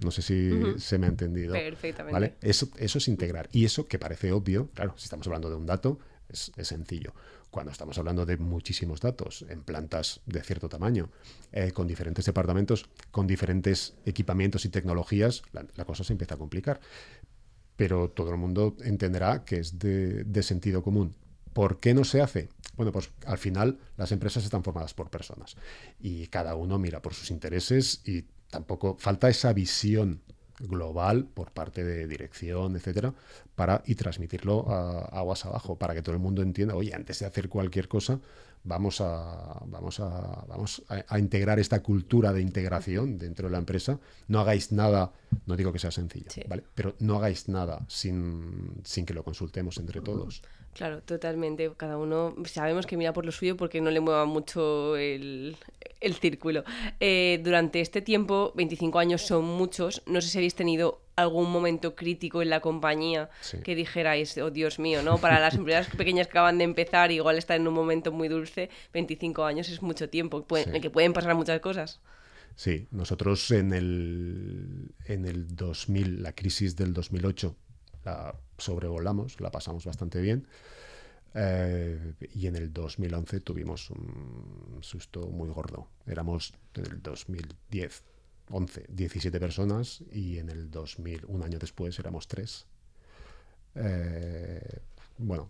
No 0.00 0.10
sé 0.10 0.22
si 0.22 0.50
se 0.78 0.98
me 0.98 1.06
ha 1.06 1.10
entendido. 1.10 1.52
Perfectamente. 1.52 2.12
¿vale? 2.12 2.34
Eso, 2.40 2.68
eso 2.78 2.98
es 2.98 3.08
integrar. 3.08 3.48
Y 3.52 3.64
eso 3.64 3.86
que 3.86 3.98
parece 3.98 4.32
obvio, 4.32 4.68
claro, 4.74 4.94
si 4.96 5.04
estamos 5.04 5.26
hablando 5.26 5.48
de 5.48 5.56
un 5.56 5.66
dato, 5.66 5.98
es, 6.28 6.52
sencillo. 6.62 7.14
Cuando 7.50 7.70
estamos 7.70 7.96
hablando 7.98 8.26
de 8.26 8.36
muchísimos 8.36 9.00
datos 9.00 9.44
en 9.48 9.62
plantas 9.62 10.20
de 10.26 10.42
cierto 10.42 10.68
tamaño, 10.68 11.10
eh, 11.52 11.70
con 11.70 11.86
diferentes 11.86 12.24
departamentos, 12.24 12.86
con 13.12 13.26
diferentes 13.26 13.94
equipamientos 14.04 14.64
y 14.64 14.70
tecnologías, 14.70 15.42
la, 15.52 15.84
cosa 15.84 16.02
se 16.02 16.12
empieza 16.12 16.34
a 16.34 16.38
complicar. 16.38 16.80
Pero 17.76 18.10
todo 18.10 18.30
el 18.30 18.38
mundo 18.38 18.76
entenderá 18.82 19.44
que 19.44 19.58
es 19.58 19.78
de, 19.78 20.24
de 20.24 20.42
sentido 20.42 20.82
común. 20.82 21.14
¿Por 21.52 21.78
qué 21.78 21.94
no 21.94 22.02
se 22.02 22.20
hace? 22.20 22.48
Bueno, 22.76 22.90
pues 22.90 23.10
al 23.26 23.38
final 23.38 23.78
las 23.96 24.10
empresas 24.10 24.42
están 24.44 24.64
formadas 24.64 24.94
por 24.94 25.10
personas 25.10 25.56
y 26.00 26.26
cada 26.26 26.56
uno 26.56 26.78
mira 26.78 27.00
por 27.00 27.14
sus 27.14 27.30
intereses 27.30 28.02
y 28.04 28.24
tampoco 28.50 28.96
falta 28.98 29.28
esa 29.28 29.52
visión 29.52 30.20
global 30.60 31.26
por 31.26 31.50
parte 31.50 31.84
de 31.84 32.06
dirección, 32.06 32.76
etcétera, 32.76 33.14
para 33.54 33.82
y 33.86 33.94
transmitirlo 33.94 34.70
a, 34.70 35.06
aguas 35.06 35.44
abajo, 35.46 35.76
para 35.76 35.94
que 35.94 36.02
todo 36.02 36.14
el 36.14 36.20
mundo 36.20 36.42
entienda, 36.42 36.74
oye, 36.74 36.94
antes 36.94 37.18
de 37.18 37.26
hacer 37.26 37.48
cualquier 37.48 37.88
cosa, 37.88 38.20
vamos 38.62 39.00
a, 39.00 39.62
vamos 39.66 40.00
a, 40.00 40.44
vamos 40.48 40.82
a, 40.88 41.18
integrar 41.18 41.58
esta 41.58 41.82
cultura 41.82 42.32
de 42.32 42.40
integración 42.40 43.18
dentro 43.18 43.48
de 43.48 43.52
la 43.52 43.58
empresa. 43.58 44.00
No 44.28 44.40
hagáis 44.40 44.72
nada, 44.72 45.12
no 45.46 45.56
digo 45.56 45.72
que 45.72 45.78
sea 45.78 45.90
sencillo, 45.90 46.30
¿vale? 46.48 46.64
Pero 46.74 46.94
no 47.00 47.16
hagáis 47.16 47.48
nada 47.48 47.84
sin, 47.88 48.80
sin 48.84 49.04
que 49.04 49.14
lo 49.14 49.22
consultemos 49.22 49.76
entre 49.78 50.00
todos. 50.00 50.42
Claro, 50.74 51.02
totalmente. 51.02 51.70
Cada 51.76 51.96
uno 51.96 52.34
sabemos 52.46 52.86
que 52.86 52.96
mira 52.96 53.12
por 53.12 53.24
lo 53.24 53.32
suyo 53.32 53.56
porque 53.56 53.80
no 53.80 53.90
le 53.90 54.00
mueva 54.00 54.24
mucho 54.24 54.96
el, 54.96 55.56
círculo. 56.20 56.64
Eh, 57.00 57.40
durante 57.42 57.80
este 57.80 58.02
tiempo, 58.02 58.52
25 58.56 58.98
años 58.98 59.22
son 59.22 59.44
muchos. 59.44 60.02
No 60.06 60.20
sé 60.20 60.28
si 60.28 60.38
habéis 60.38 60.54
tenido 60.54 61.00
algún 61.16 61.50
momento 61.50 61.94
crítico 61.94 62.42
en 62.42 62.50
la 62.50 62.60
compañía 62.60 63.30
que 63.62 63.76
dijerais, 63.76 64.36
oh 64.38 64.50
Dios 64.50 64.80
mío, 64.80 65.02
¿no? 65.02 65.18
Para 65.18 65.38
las 65.38 65.54
empresas 65.54 65.86
pequeñas 65.96 66.26
que 66.26 66.32
acaban 66.32 66.58
de 66.58 66.64
empezar, 66.64 67.12
igual 67.12 67.38
están 67.38 67.60
en 67.60 67.68
un 67.68 67.74
momento 67.74 68.10
muy 68.10 68.28
dulce, 68.28 68.68
25 68.92 69.44
años 69.44 69.68
es 69.68 69.80
mucho 69.80 70.08
tiempo, 70.10 70.44
en 70.56 70.74
el 70.74 70.82
que 70.82 70.90
pueden 70.90 71.12
pasar 71.12 71.36
muchas 71.36 71.60
cosas. 71.60 72.00
Sí, 72.56 72.86
nosotros 72.90 73.50
en 73.50 73.72
el, 73.72 74.94
en 75.06 75.24
el 75.24 75.54
2000, 75.56 76.22
la 76.22 76.32
crisis 76.32 76.76
del 76.76 76.92
2008, 76.92 77.56
la 78.04 78.34
sobrevolamos, 78.58 79.40
la 79.40 79.50
pasamos 79.50 79.84
bastante 79.84 80.20
bien. 80.20 80.46
Eh, 81.34 82.14
y 82.32 82.46
en 82.46 82.56
el 82.56 82.72
2011 82.72 83.40
tuvimos 83.40 83.90
un 83.90 84.78
susto 84.80 85.28
muy 85.28 85.48
gordo. 85.48 85.88
Éramos 86.06 86.54
en 86.74 86.86
el 86.86 87.02
2010, 87.02 88.02
11, 88.50 88.86
17 88.88 89.40
personas 89.40 90.02
y 90.12 90.38
en 90.38 90.48
el 90.48 90.70
2000, 90.70 91.24
un 91.26 91.42
año 91.42 91.58
después, 91.58 91.98
éramos 91.98 92.28
tres. 92.28 92.66
Eh, 93.74 94.80
bueno, 95.18 95.48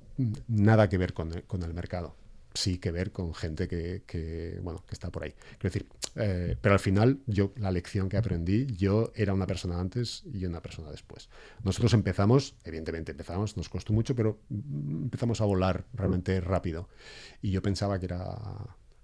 nada 0.48 0.88
que 0.88 0.98
ver 0.98 1.12
con 1.12 1.62
el 1.62 1.74
mercado 1.74 2.14
sí 2.54 2.78
que 2.78 2.92
ver 2.92 3.10
con 3.10 3.34
gente 3.34 3.66
que, 3.68 4.58
bueno, 4.62 4.84
que 4.86 4.94
está 4.94 5.10
por 5.10 5.24
ahí. 5.24 5.34
Quiero 5.58 5.74
decir, 5.74 5.86
eh, 6.14 6.56
pero 6.60 6.74
al 6.74 6.78
final, 6.78 7.18
yo, 7.26 7.52
la 7.56 7.72
lección 7.72 8.08
que 8.08 8.16
aprendí, 8.16 8.66
yo 8.66 9.12
era 9.16 9.34
una 9.34 9.46
persona 9.46 9.80
antes 9.80 10.22
y 10.32 10.46
una 10.46 10.62
persona 10.62 10.90
después. 10.90 11.28
Nosotros 11.64 11.92
empezamos, 11.94 12.54
evidentemente 12.64 13.10
empezamos, 13.10 13.56
nos 13.56 13.68
costó 13.68 13.92
mucho, 13.92 14.14
pero 14.14 14.38
empezamos 14.50 15.40
a 15.40 15.44
volar 15.44 15.84
realmente 15.92 16.40
rápido. 16.40 16.88
Y 17.42 17.50
yo 17.50 17.60
pensaba 17.60 17.98
que 17.98 18.06
era 18.06 18.38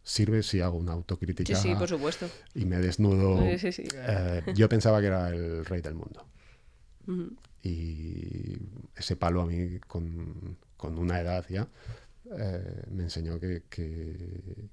sirve 0.02 0.42
si 0.42 0.60
hago 0.60 0.78
una 0.78 0.92
autocrítica. 0.92 1.54
Sí, 1.54 1.70
sí, 1.70 1.74
por 1.74 1.88
supuesto. 1.88 2.28
Y 2.54 2.64
me 2.64 2.78
desnudo. 2.78 3.40
Eh, 3.42 4.42
yo 4.54 4.68
pensaba 4.68 5.00
que 5.00 5.06
era 5.06 5.28
el 5.28 5.64
rey 5.64 5.82
del 5.82 5.94
mundo. 5.94 6.26
Y 7.62 8.56
ese 8.96 9.16
palo 9.16 9.42
a 9.42 9.46
mí, 9.46 9.80
con, 9.86 10.56
con, 10.76 10.96
una 10.96 11.20
edad 11.20 11.44
ya, 11.48 11.68
eh, 12.38 12.84
me 12.90 13.04
enseñó 13.04 13.40
que, 13.40 14.70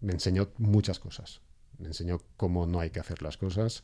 me 0.00 0.12
enseñó 0.12 0.52
muchas 0.58 0.98
cosas. 0.98 1.40
Me 1.78 1.88
enseñó 1.88 2.20
cómo 2.36 2.66
no 2.66 2.80
hay 2.80 2.90
que 2.90 3.00
hacer 3.00 3.22
las 3.22 3.36
cosas, 3.36 3.82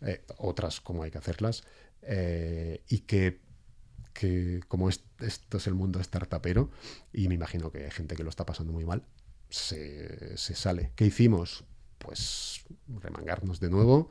eh, 0.00 0.24
otras 0.38 0.80
cómo 0.80 1.02
hay 1.02 1.10
que 1.10 1.18
hacerlas, 1.18 1.64
eh, 2.02 2.82
y 2.88 3.00
que, 3.00 3.40
como 4.68 4.88
esto 4.88 5.56
es 5.56 5.66
el 5.66 5.74
mundo 5.74 6.02
startupero, 6.02 6.70
y 7.12 7.28
me 7.28 7.34
imagino 7.34 7.72
que 7.72 7.84
hay 7.84 7.90
gente 7.90 8.14
que 8.14 8.22
lo 8.22 8.30
está 8.30 8.46
pasando 8.46 8.72
muy 8.72 8.84
mal, 8.84 9.02
se, 9.48 10.36
sale. 10.36 10.92
¿Qué 10.94 11.06
hicimos? 11.06 11.64
Pues 11.98 12.64
remangarnos 13.00 13.58
de 13.58 13.70
nuevo, 13.70 14.08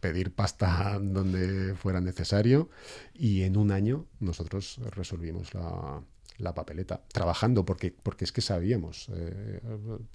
pedir 0.00 0.34
pasta 0.34 0.98
donde 1.00 1.74
fuera 1.74 2.00
necesario 2.00 2.68
y 3.14 3.42
en 3.42 3.56
un 3.56 3.70
año 3.70 4.06
nosotros 4.20 4.78
resolvimos 4.94 5.54
la, 5.54 6.02
la 6.42 6.54
papeleta, 6.54 7.02
trabajando, 7.12 7.64
porque, 7.64 7.94
porque 8.02 8.24
es 8.24 8.32
que 8.32 8.40
sabíamos, 8.40 9.08
eh, 9.14 9.60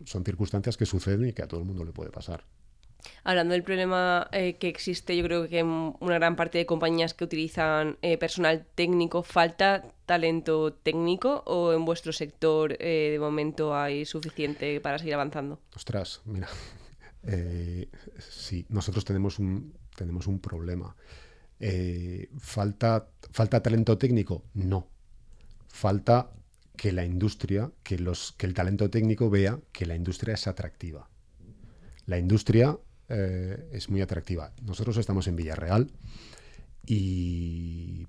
son 0.05 0.23
circunstancias 0.23 0.77
que 0.77 0.85
suceden 0.85 1.29
y 1.29 1.33
que 1.33 1.41
a 1.41 1.47
todo 1.47 1.61
el 1.61 1.65
mundo 1.65 1.83
le 1.83 1.91
puede 1.91 2.11
pasar. 2.11 2.43
Hablando 3.23 3.53
del 3.53 3.63
problema 3.63 4.27
eh, 4.31 4.57
que 4.57 4.67
existe, 4.67 5.15
yo 5.15 5.23
creo 5.23 5.47
que 5.47 5.59
en 5.59 5.95
una 5.99 6.15
gran 6.15 6.35
parte 6.35 6.57
de 6.57 6.65
compañías 6.65 7.13
que 7.13 7.23
utilizan 7.23 7.97
eh, 8.01 8.17
personal 8.17 8.65
técnico, 8.75 9.23
¿falta 9.23 9.85
talento 10.05 10.73
técnico 10.73 11.43
o 11.45 11.73
en 11.73 11.85
vuestro 11.85 12.11
sector 12.11 12.77
de 12.77 13.17
momento 13.19 13.75
hay 13.75 14.05
suficiente 14.05 14.81
para 14.81 14.99
seguir 14.99 15.13
avanzando? 15.13 15.61
Ostras, 15.75 16.21
mira, 16.25 16.49
sí, 18.29 18.65
nosotros 18.69 19.05
tenemos 19.05 19.39
un, 19.39 19.73
tenemos 19.95 20.27
un 20.27 20.39
problema. 20.39 20.95
¿falta, 22.39 23.07
¿Falta 23.31 23.63
talento 23.63 23.97
técnico? 23.97 24.43
No 24.53 24.96
falta 25.77 26.31
que 26.75 26.91
la 26.91 27.05
industria, 27.05 27.71
que, 27.83 27.97
los, 27.97 28.33
que 28.33 28.45
el 28.45 28.53
talento 28.53 28.89
técnico 28.89 29.29
vea 29.29 29.59
que 29.71 29.85
la 29.85 29.95
industria 29.95 30.33
es 30.33 30.47
atractiva. 30.47 31.09
La 32.05 32.17
industria 32.17 32.77
eh, 33.09 33.69
es 33.71 33.89
muy 33.89 34.01
atractiva. 34.01 34.53
Nosotros 34.63 34.97
estamos 34.97 35.27
en 35.27 35.35
Villarreal 35.35 35.91
y 36.85 38.07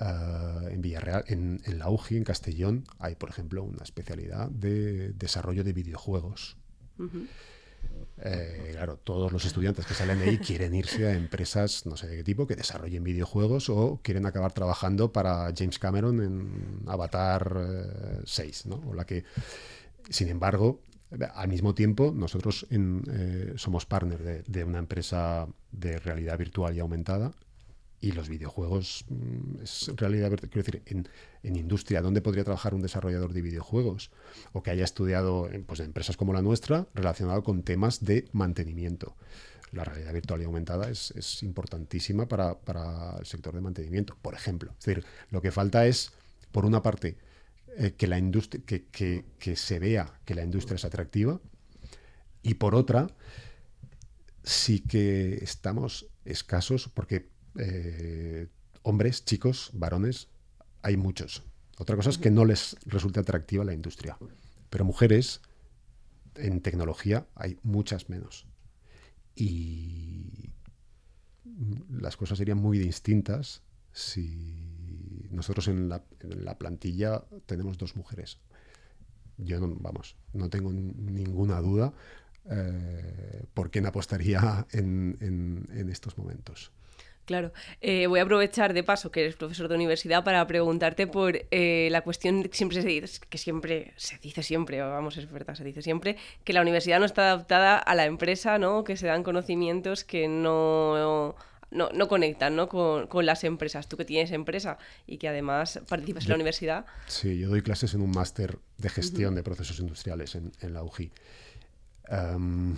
eh, 0.00 0.68
en 0.70 0.80
Villarreal, 0.82 1.24
en, 1.28 1.60
la 1.78 1.90
UGI, 1.90 2.16
en 2.18 2.24
Castellón, 2.24 2.84
hay, 2.98 3.14
por 3.14 3.30
ejemplo, 3.30 3.62
una 3.62 3.82
especialidad 3.82 4.48
de 4.50 5.12
desarrollo 5.12 5.64
de 5.64 5.72
videojuegos. 5.72 6.56
Eh, 8.18 8.70
claro, 8.72 8.96
todos 8.96 9.30
los 9.30 9.44
estudiantes 9.44 9.84
que 9.84 9.94
salen 9.94 10.18
de 10.18 10.24
ahí 10.24 10.38
quieren 10.38 10.74
irse 10.74 11.06
a 11.06 11.12
empresas, 11.12 11.84
no 11.84 11.96
sé 11.96 12.06
de 12.06 12.16
qué 12.16 12.24
tipo, 12.24 12.46
que 12.46 12.56
desarrollen 12.56 13.04
videojuegos 13.04 13.68
o 13.68 14.00
quieren 14.02 14.24
acabar 14.26 14.52
trabajando 14.52 15.12
para 15.12 15.52
James 15.56 15.78
Cameron 15.78 16.22
en 16.22 16.82
Avatar 16.86 18.22
6, 18.24 18.66
eh, 18.66 18.68
¿no? 18.68 18.82
O 18.88 18.94
la 18.94 19.04
que, 19.04 19.24
sin 20.08 20.28
embargo, 20.28 20.80
al 21.34 21.48
mismo 21.48 21.74
tiempo, 21.74 22.12
nosotros 22.14 22.66
eh, 22.70 23.52
somos 23.56 23.86
partner 23.86 24.44
de, 24.46 24.64
una 24.64 24.78
empresa 24.78 25.46
de 25.70 25.98
realidad 25.98 26.38
virtual 26.38 26.74
y 26.74 26.80
aumentada 26.80 27.32
y 28.06 28.12
los 28.12 28.28
videojuegos 28.28 29.04
mm, 29.08 29.62
es 29.62 29.90
realidad, 29.96 30.30
quiero 30.38 30.62
decir, 30.62 30.82
en, 30.86 31.08
industria, 31.42 32.02
¿dónde 32.02 32.20
podría 32.20 32.44
trabajar 32.44 32.72
un 32.72 32.82
desarrollador 32.82 33.32
de 33.32 33.42
videojuegos? 33.42 34.10
O 34.52 34.62
que 34.62 34.70
haya 34.70 34.84
estudiado 34.84 35.48
en, 35.50 35.64
pues, 35.64 35.80
empresas 35.80 36.16
como 36.16 36.32
la 36.32 36.42
nuestra 36.42 36.86
relacionado 36.94 37.42
con 37.42 37.62
temas 37.62 38.04
de 38.04 38.28
mantenimiento. 38.32 39.16
La 39.72 39.82
realidad 39.82 40.12
virtual 40.12 40.40
y 40.40 40.44
aumentada 40.44 40.88
es, 40.88 41.42
importantísima 41.42 42.28
para, 42.28 42.56
el 43.18 43.26
sector 43.26 43.54
de 43.54 43.60
mantenimiento, 43.60 44.16
por 44.22 44.34
ejemplo. 44.34 44.72
Es 44.78 44.84
decir, 44.84 45.04
lo 45.30 45.42
que 45.42 45.50
falta 45.50 45.86
es, 45.86 46.12
por 46.52 46.64
una 46.64 46.82
parte, 46.82 47.16
eh, 47.76 47.94
que, 47.96 48.06
la 48.06 48.18
industria, 48.18 48.62
que 48.64 49.56
se 49.56 49.78
vea 49.80 50.20
que 50.24 50.36
la 50.36 50.44
industria 50.44 50.76
es 50.76 50.84
atractiva 50.84 51.40
y 52.42 52.54
por 52.54 52.76
otra, 52.76 53.08
sí 54.44 54.80
que 54.80 55.34
estamos 55.42 56.06
escasos 56.24 56.88
porque 56.88 57.35
eh, 57.58 58.48
hombres, 58.82 59.24
chicos, 59.24 59.70
varones, 59.72 60.28
hay 60.82 60.96
muchos. 60.96 61.42
Otra 61.78 61.96
cosa 61.96 62.10
es 62.10 62.18
que 62.18 62.30
no 62.30 62.44
les 62.44 62.76
resulte 62.86 63.20
atractiva 63.20 63.64
la 63.64 63.74
industria. 63.74 64.16
Pero 64.70 64.84
mujeres 64.84 65.40
en 66.34 66.60
tecnología 66.60 67.26
hay 67.34 67.58
muchas 67.62 68.08
menos. 68.08 68.46
Y 69.34 70.52
las 71.90 72.16
cosas 72.16 72.38
serían 72.38 72.58
muy 72.58 72.78
distintas 72.78 73.62
si 73.92 75.26
nosotros 75.30 75.68
en 75.68 75.88
la, 75.88 76.02
plantilla 76.58 77.24
tenemos 77.46 77.78
dos 77.78 77.96
mujeres. 77.96 78.38
Yo 79.36 79.60
no, 79.60 79.74
vamos, 79.78 80.16
no 80.32 80.48
tengo 80.48 80.72
ninguna 80.72 81.60
duda 81.60 81.92
eh, 82.50 83.44
por 83.52 83.70
quién 83.70 83.86
apostaría 83.86 84.66
en 84.72 85.88
estos 85.90 86.16
momentos. 86.16 86.72
Claro, 87.26 87.52
eh, 87.80 88.06
voy 88.06 88.20
a 88.20 88.22
aprovechar 88.22 88.72
de 88.72 88.84
paso 88.84 89.10
que 89.10 89.22
eres 89.22 89.34
profesor 89.34 89.66
de 89.66 89.74
universidad 89.74 90.22
para 90.22 90.46
preguntarte 90.46 91.08
por 91.08 91.36
eh, 91.50 91.88
la 91.90 92.02
cuestión 92.02 92.44
que 92.44 92.56
siempre 92.56 92.80
se 92.80 92.86
dice, 92.86 93.20
que 93.28 93.36
siempre 93.36 93.94
se 93.96 94.16
dice 94.18 94.44
siempre, 94.44 94.80
vamos, 94.80 95.16
es 95.16 95.28
verdad, 95.30 95.56
se 95.56 95.64
dice 95.64 95.82
siempre, 95.82 96.16
que 96.44 96.52
la 96.52 96.62
universidad 96.62 97.00
no 97.00 97.04
está 97.04 97.32
adaptada 97.32 97.78
a 97.78 97.94
la 97.96 98.04
empresa, 98.04 98.58
¿no? 98.58 98.84
Que 98.84 98.96
se 98.96 99.08
dan 99.08 99.24
conocimientos 99.24 100.04
que 100.04 100.28
no, 100.28 101.34
no, 101.72 102.08
conectan 102.08 102.54
¿no? 102.54 102.68
Con, 102.68 103.26
las 103.26 103.42
empresas. 103.42 103.88
Tú 103.88 103.96
que 103.96 104.04
tienes 104.04 104.30
empresa 104.30 104.78
y 105.04 105.18
que 105.18 105.28
además 105.28 105.80
participas 105.88 106.24
en 106.24 106.28
la 106.28 106.34
universidad. 106.36 106.86
Sí, 107.08 107.38
yo 107.38 107.48
doy 107.48 107.62
clases 107.62 107.92
en 107.94 108.02
un 108.02 108.12
máster 108.12 108.60
de 108.78 108.88
gestión 108.88 109.34
de 109.34 109.42
procesos 109.42 109.80
industriales 109.80 110.36
en, 110.36 110.52
la 110.72 110.84
UGI. 110.84 111.10
Em, 112.08 112.76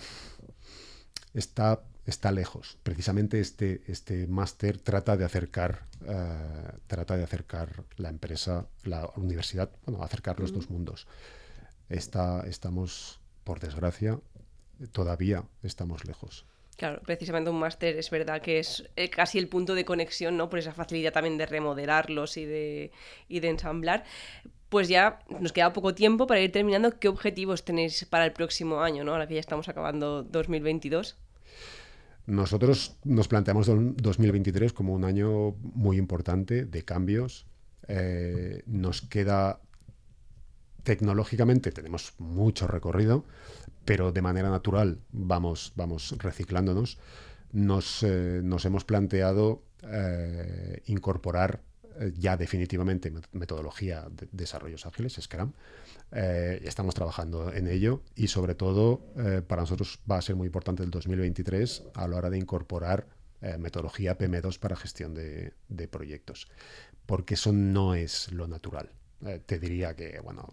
está 1.35 1.81
está 2.09 2.31
lejos. 2.31 2.77
Precisamente 2.83 3.39
este, 3.39 3.81
este 3.87 4.27
máster 4.27 4.79
trata 4.79 5.15
de 5.15 5.25
acercar 5.25 5.89
eh, 6.07 6.71
trata 6.87 7.17
de 7.17 7.23
acercar 7.23 7.83
la 7.97 8.09
empresa, 8.09 8.67
la 8.83 9.09
universidad, 9.17 9.69
bueno, 9.85 10.03
acercar 10.03 10.39
los 10.39 10.53
dos 10.53 10.69
mundos. 10.69 11.07
Está, 11.89 12.45
estamos, 12.47 13.19
por 13.43 13.59
desgracia, 13.59 14.19
todavía 14.91 15.43
estamos 15.61 16.05
lejos. 16.05 16.45
Claro, 16.77 17.01
precisamente 17.01 17.49
un 17.49 17.59
máster 17.59 17.97
es 17.97 18.09
verdad 18.09 18.41
que 18.41 18.59
es 18.59 18.89
eh, 18.95 19.09
casi 19.09 19.37
el 19.37 19.49
punto 19.49 19.75
de 19.75 19.83
conexión, 19.83 20.37
¿no? 20.37 20.49
Por 20.49 20.59
esa 20.59 20.71
facilidad 20.71 21.11
también 21.11 21.37
de 21.37 21.45
remodelarlos 21.45 22.37
y 22.37 22.45
de, 22.45 22.91
y 23.27 23.41
de 23.41 23.49
ensamblar. 23.49 24.05
Pues 24.69 24.87
ya 24.87 25.19
nos 25.27 25.51
queda 25.51 25.73
poco 25.73 25.93
tiempo 25.93 26.27
para 26.27 26.39
ir 26.39 26.53
terminando. 26.53 26.97
¿Qué 26.97 27.09
objetivos 27.09 27.65
tenéis 27.65 28.05
para 28.05 28.23
el 28.23 28.31
próximo 28.31 28.81
año, 28.81 29.03
¿no? 29.03 29.11
Ahora 29.11 29.27
que 29.27 29.33
ya 29.33 29.39
estamos 29.41 29.67
acabando 29.67 30.23
2022. 30.23 31.17
Nosotros 32.29 32.95
nos 33.03 33.27
planteamos 33.27 33.65
2023 33.65 34.71
como 34.71 34.93
un 34.93 35.03
año 35.03 35.55
muy 35.73 35.97
importante 35.97 36.63
de 36.63 36.85
cambios. 36.85 37.47
Eh, 37.87 38.61
nos 38.67 39.01
queda 39.01 39.59
tecnológicamente 40.83 41.71
tenemos 41.71 42.13
mucho 42.19 42.67
recorrido, 42.67 43.25
pero 43.83 44.11
de 44.11 44.21
manera 44.21 44.51
natural 44.51 44.99
vamos, 45.11 45.73
vamos 45.75 46.15
reciclándonos. 46.19 46.99
Nos, 47.51 48.03
eh, 48.03 48.43
hemos 48.63 48.85
planteado 48.85 49.63
eh, 49.81 50.83
incorporar 50.85 51.63
ya 52.17 52.37
definitivamente 52.37 53.11
metodología 53.31 54.07
de 54.09 54.27
desarrollos 54.31 54.85
ágiles, 54.85 55.19
Scrum, 55.19 55.51
eh, 56.11 56.61
estamos 56.63 56.95
trabajando 56.95 57.53
en 57.53 57.67
ello 57.67 58.01
y 58.15 58.27
sobre 58.27 58.55
todo 58.55 59.05
eh, 59.17 59.41
para 59.45 59.61
nosotros 59.61 59.99
va 60.09 60.17
a 60.17 60.21
ser 60.21 60.35
muy 60.35 60.47
importante 60.47 60.83
el 60.83 60.89
2023 60.89 61.83
a 61.93 62.07
la 62.07 62.17
hora 62.17 62.29
de 62.29 62.37
incorporar 62.37 63.07
eh, 63.41 63.57
metodología 63.57 64.17
PM2 64.17 64.59
para 64.59 64.75
gestión 64.75 65.13
de, 65.13 65.53
proyectos, 65.89 66.47
porque 67.05 67.35
eso 67.35 67.51
no 67.53 67.95
es 67.95 68.31
lo 68.31 68.47
natural. 68.47 68.91
te 69.45 69.59
diría 69.59 69.95
que, 69.95 70.19
bueno, 70.21 70.47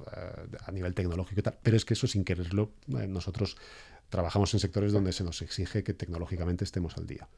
a 0.65 0.73
nivel 0.73 0.95
tecnológico 0.95 1.41
y 1.41 1.43
tal, 1.43 1.59
pero 1.63 1.77
es 1.77 1.85
que 1.85 1.95
eso 1.95 2.07
sin 2.07 2.25
quererlo, 2.25 2.73
nosotros 2.87 3.57
trabajamos 4.09 4.53
en 4.55 4.61
sectores 4.61 4.93
donde 4.93 5.13
se 5.13 5.25
nos 5.25 5.43
exige 5.43 5.83
que 5.83 5.95
tecnológicamente 5.95 6.65
estemos 6.65 6.97
al 6.97 7.07
día 7.07 7.29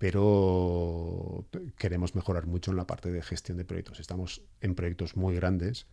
pero 0.00 1.44
queremos 1.76 2.14
mejorar 2.14 2.46
mucho 2.46 2.70
en 2.70 2.78
la 2.78 2.86
parte 2.86 3.12
de 3.12 3.20
gestión 3.20 3.58
de 3.58 3.66
proyectos. 3.66 4.00
Estamos 4.00 4.40
en 4.62 4.74
proyectos 4.74 5.14
muy 5.14 5.34
grandes 5.34 5.86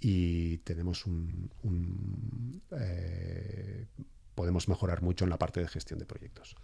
y 0.00 0.58
tenemos 0.58 1.06
un, 1.06 2.60
eh, 2.76 3.86
podemos 4.34 4.68
mejorar 4.68 5.00
mucho 5.00 5.22
en 5.22 5.30
la 5.30 5.38
parte 5.38 5.60
de 5.60 5.68
gestión 5.68 6.00
de 6.00 6.06
proyectos. 6.06 6.56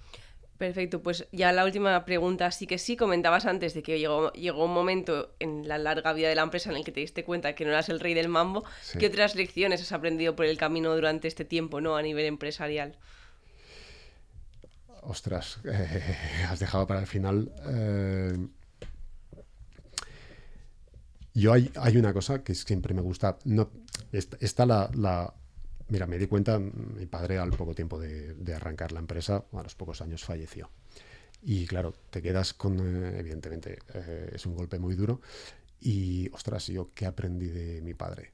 Perfecto, 0.59 1.05
pues 1.05 1.29
ya 1.31 1.53
la 1.53 1.64
última 1.64 2.05
pregunta, 2.05 2.51
sí 2.51 2.66
que 2.66 2.79
sí, 2.79 2.97
comentabas 2.97 3.47
antes 3.47 3.75
de 3.75 3.85
que 3.85 4.01
llegó, 4.01 4.33
llegó 4.33 4.64
un 4.64 4.75
momento 4.75 5.37
en 5.38 5.68
la 5.68 5.79
larga 5.79 6.12
vida 6.12 6.31
de 6.31 6.35
la 6.35 6.42
empresa 6.42 6.71
en 6.71 6.77
el 6.77 6.85
que 6.85 6.90
te 6.90 6.99
diste 6.99 7.23
cuenta 7.23 7.55
que 7.55 7.64
no 7.64 7.71
eras 7.71 7.90
el 7.90 8.01
rey 8.01 8.14
del 8.14 8.29
mambo. 8.29 8.64
¿Qué 8.99 9.07
otras 9.07 9.37
lecciones 9.37 9.83
has 9.83 9.92
aprendido 9.92 10.35
por 10.35 10.47
el 10.47 10.59
camino 10.59 10.92
durante 10.92 11.29
este 11.29 11.45
tiempo, 11.45 11.81
no 11.81 11.97
a 11.97 12.03
nivel 12.03 12.27
empresarial? 12.27 12.99
Ostras, 15.02 15.58
eh, 15.64 16.16
has 16.48 16.60
dejado 16.60 16.86
para 16.86 17.00
el 17.00 17.06
final. 17.06 17.52
Eh, 17.66 18.48
yo 21.34 21.52
hay, 21.52 21.72
hay, 21.76 21.96
una 21.96 22.12
cosa 22.12 22.42
que 22.44 22.54
siempre 22.54 22.94
me 22.94 23.02
gusta. 23.02 23.38
No, 23.44 23.70
está, 24.12 24.64
la, 24.66 25.34
Mira, 25.88 26.06
me 26.06 26.18
di 26.18 26.26
cuenta, 26.26 26.58
mi 26.58 27.06
padre 27.06 27.38
al 27.38 27.50
poco 27.50 27.74
tiempo 27.74 27.98
de, 27.98 28.54
arrancar 28.54 28.92
la 28.92 29.00
empresa, 29.00 29.44
a 29.52 29.62
los 29.62 29.74
pocos 29.74 30.00
años 30.02 30.24
falleció. 30.24 30.70
Y 31.42 31.66
claro, 31.66 31.92
te 32.10 32.22
quedas 32.22 32.54
con, 32.54 32.78
eh, 32.78 33.18
evidentemente, 33.18 33.78
es 34.32 34.46
un 34.46 34.54
golpe 34.54 34.78
muy 34.78 34.94
duro. 34.94 35.20
Y, 35.80 36.30
ostras, 36.32 36.68
¿yo 36.68 36.92
qué 36.94 37.06
aprendí 37.06 37.48
de 37.48 37.80
mi 37.82 37.94
padre? 37.94 38.32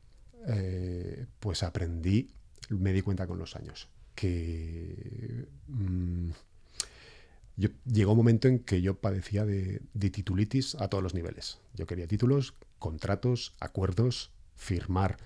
Pues 1.40 1.62
aprendí, 1.62 2.28
me 2.68 2.92
di 2.92 3.00
cuenta 3.02 3.26
con 3.26 3.38
los 3.38 3.56
años, 3.56 3.88
que 4.14 5.46
mm, 7.58 7.92
llegó 7.92 8.12
un 8.12 8.18
momento 8.18 8.48
en 8.48 8.60
que 8.60 8.80
yo 8.80 8.94
padecía 9.00 9.44
de, 9.44 9.80
titulitis 9.94 10.74
a 10.76 10.88
todos 10.88 11.02
los 11.02 11.14
niveles. 11.14 11.58
Yo 11.74 11.86
quería 11.86 12.06
títulos, 12.06 12.54
contratos, 12.78 13.54
acuerdos, 13.60 14.30
firmar. 14.54 15.16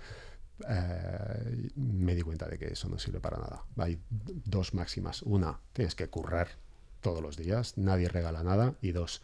Eh, 0.69 1.71
me 1.75 2.15
di 2.15 2.23
cuenta 2.23 2.49
de 2.49 2.59
que 2.59 2.73
eso 2.73 2.89
no 2.89 2.99
sirve 2.99 3.21
para 3.21 3.39
nada. 3.39 3.65
Hay 3.77 4.01
dos 4.11 4.75
máximas. 4.75 5.23
Una, 5.23 5.61
tienes 5.73 5.95
que 5.95 6.09
currar 6.09 6.49
todos 7.01 7.23
los 7.23 7.37
días, 7.37 7.77
nadie 7.79 8.09
regala 8.09 8.43
nada. 8.43 8.75
Y 8.81 8.93
dos, 8.93 9.23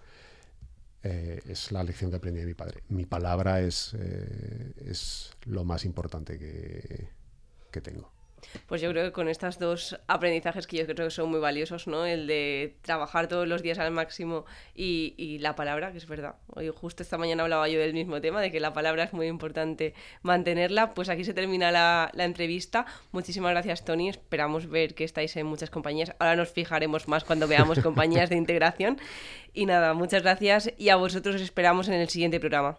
eh, 1.02 1.40
es 1.46 1.72
la 1.72 1.84
lección 1.84 2.10
que 2.10 2.16
aprendí 2.16 2.40
de 2.40 2.46
mi 2.46 2.54
padre. 2.54 2.82
Mi 2.88 3.06
palabra 3.06 3.60
es, 3.60 3.94
eh, 3.98 4.72
es 4.86 5.30
lo 5.46 5.64
más 5.64 5.84
importante 5.84 6.38
que 6.38 7.80
tengo. 7.80 8.17
Pues 8.66 8.80
yo 8.80 8.90
creo 8.90 9.04
que 9.04 9.12
con 9.12 9.28
estos 9.28 9.58
dos 9.58 9.98
aprendizajes 10.06 10.66
que 10.66 10.78
yo 10.78 10.86
creo 10.86 11.06
que 11.06 11.10
son 11.10 11.30
muy 11.30 11.40
valiosos, 11.40 11.86
¿no? 11.86 12.06
El 12.06 12.26
de 12.26 12.76
trabajar 12.82 13.28
todos 13.28 13.46
los 13.46 13.62
días 13.62 13.78
al 13.78 13.90
máximo 13.90 14.44
y, 14.74 15.38
la 15.40 15.54
palabra, 15.54 15.92
que 15.92 15.98
es 15.98 16.06
verdad. 16.06 16.36
Hoy 16.48 16.70
justo 16.74 17.02
esta 17.02 17.18
mañana 17.18 17.42
hablaba 17.42 17.68
yo 17.68 17.78
del 17.78 17.94
mismo 17.94 18.20
tema, 18.20 18.40
de 18.40 18.50
que 18.50 18.60
la 18.60 18.72
palabra 18.72 19.04
es 19.04 19.12
muy 19.12 19.26
importante 19.26 19.94
mantenerla. 20.22 20.94
Pues 20.94 21.08
aquí 21.08 21.24
se 21.24 21.34
termina 21.34 21.70
la, 21.70 22.10
la 22.14 22.24
entrevista. 22.24 22.86
Muchísimas 23.12 23.52
gracias, 23.52 23.84
Tony. 23.84 24.08
Esperamos 24.08 24.68
ver 24.68 24.94
que 24.94 25.04
estáis 25.04 25.36
en 25.36 25.46
muchas 25.46 25.70
compañías. 25.70 26.14
Ahora 26.18 26.36
nos 26.36 26.50
fijaremos 26.50 27.08
más 27.08 27.24
cuando 27.24 27.48
veamos 27.48 27.80
compañías 27.80 28.30
de 28.30 28.36
integración. 28.44 28.98
Y 29.52 29.66
nada, 29.66 29.94
muchas 29.94 30.22
gracias 30.22 30.72
y 30.76 30.88
a 30.90 30.96
vosotros 30.96 31.36
os 31.36 31.42
esperamos 31.42 31.88
en 31.88 31.94
el 31.94 32.08
siguiente 32.08 32.40
programa. 32.40 32.78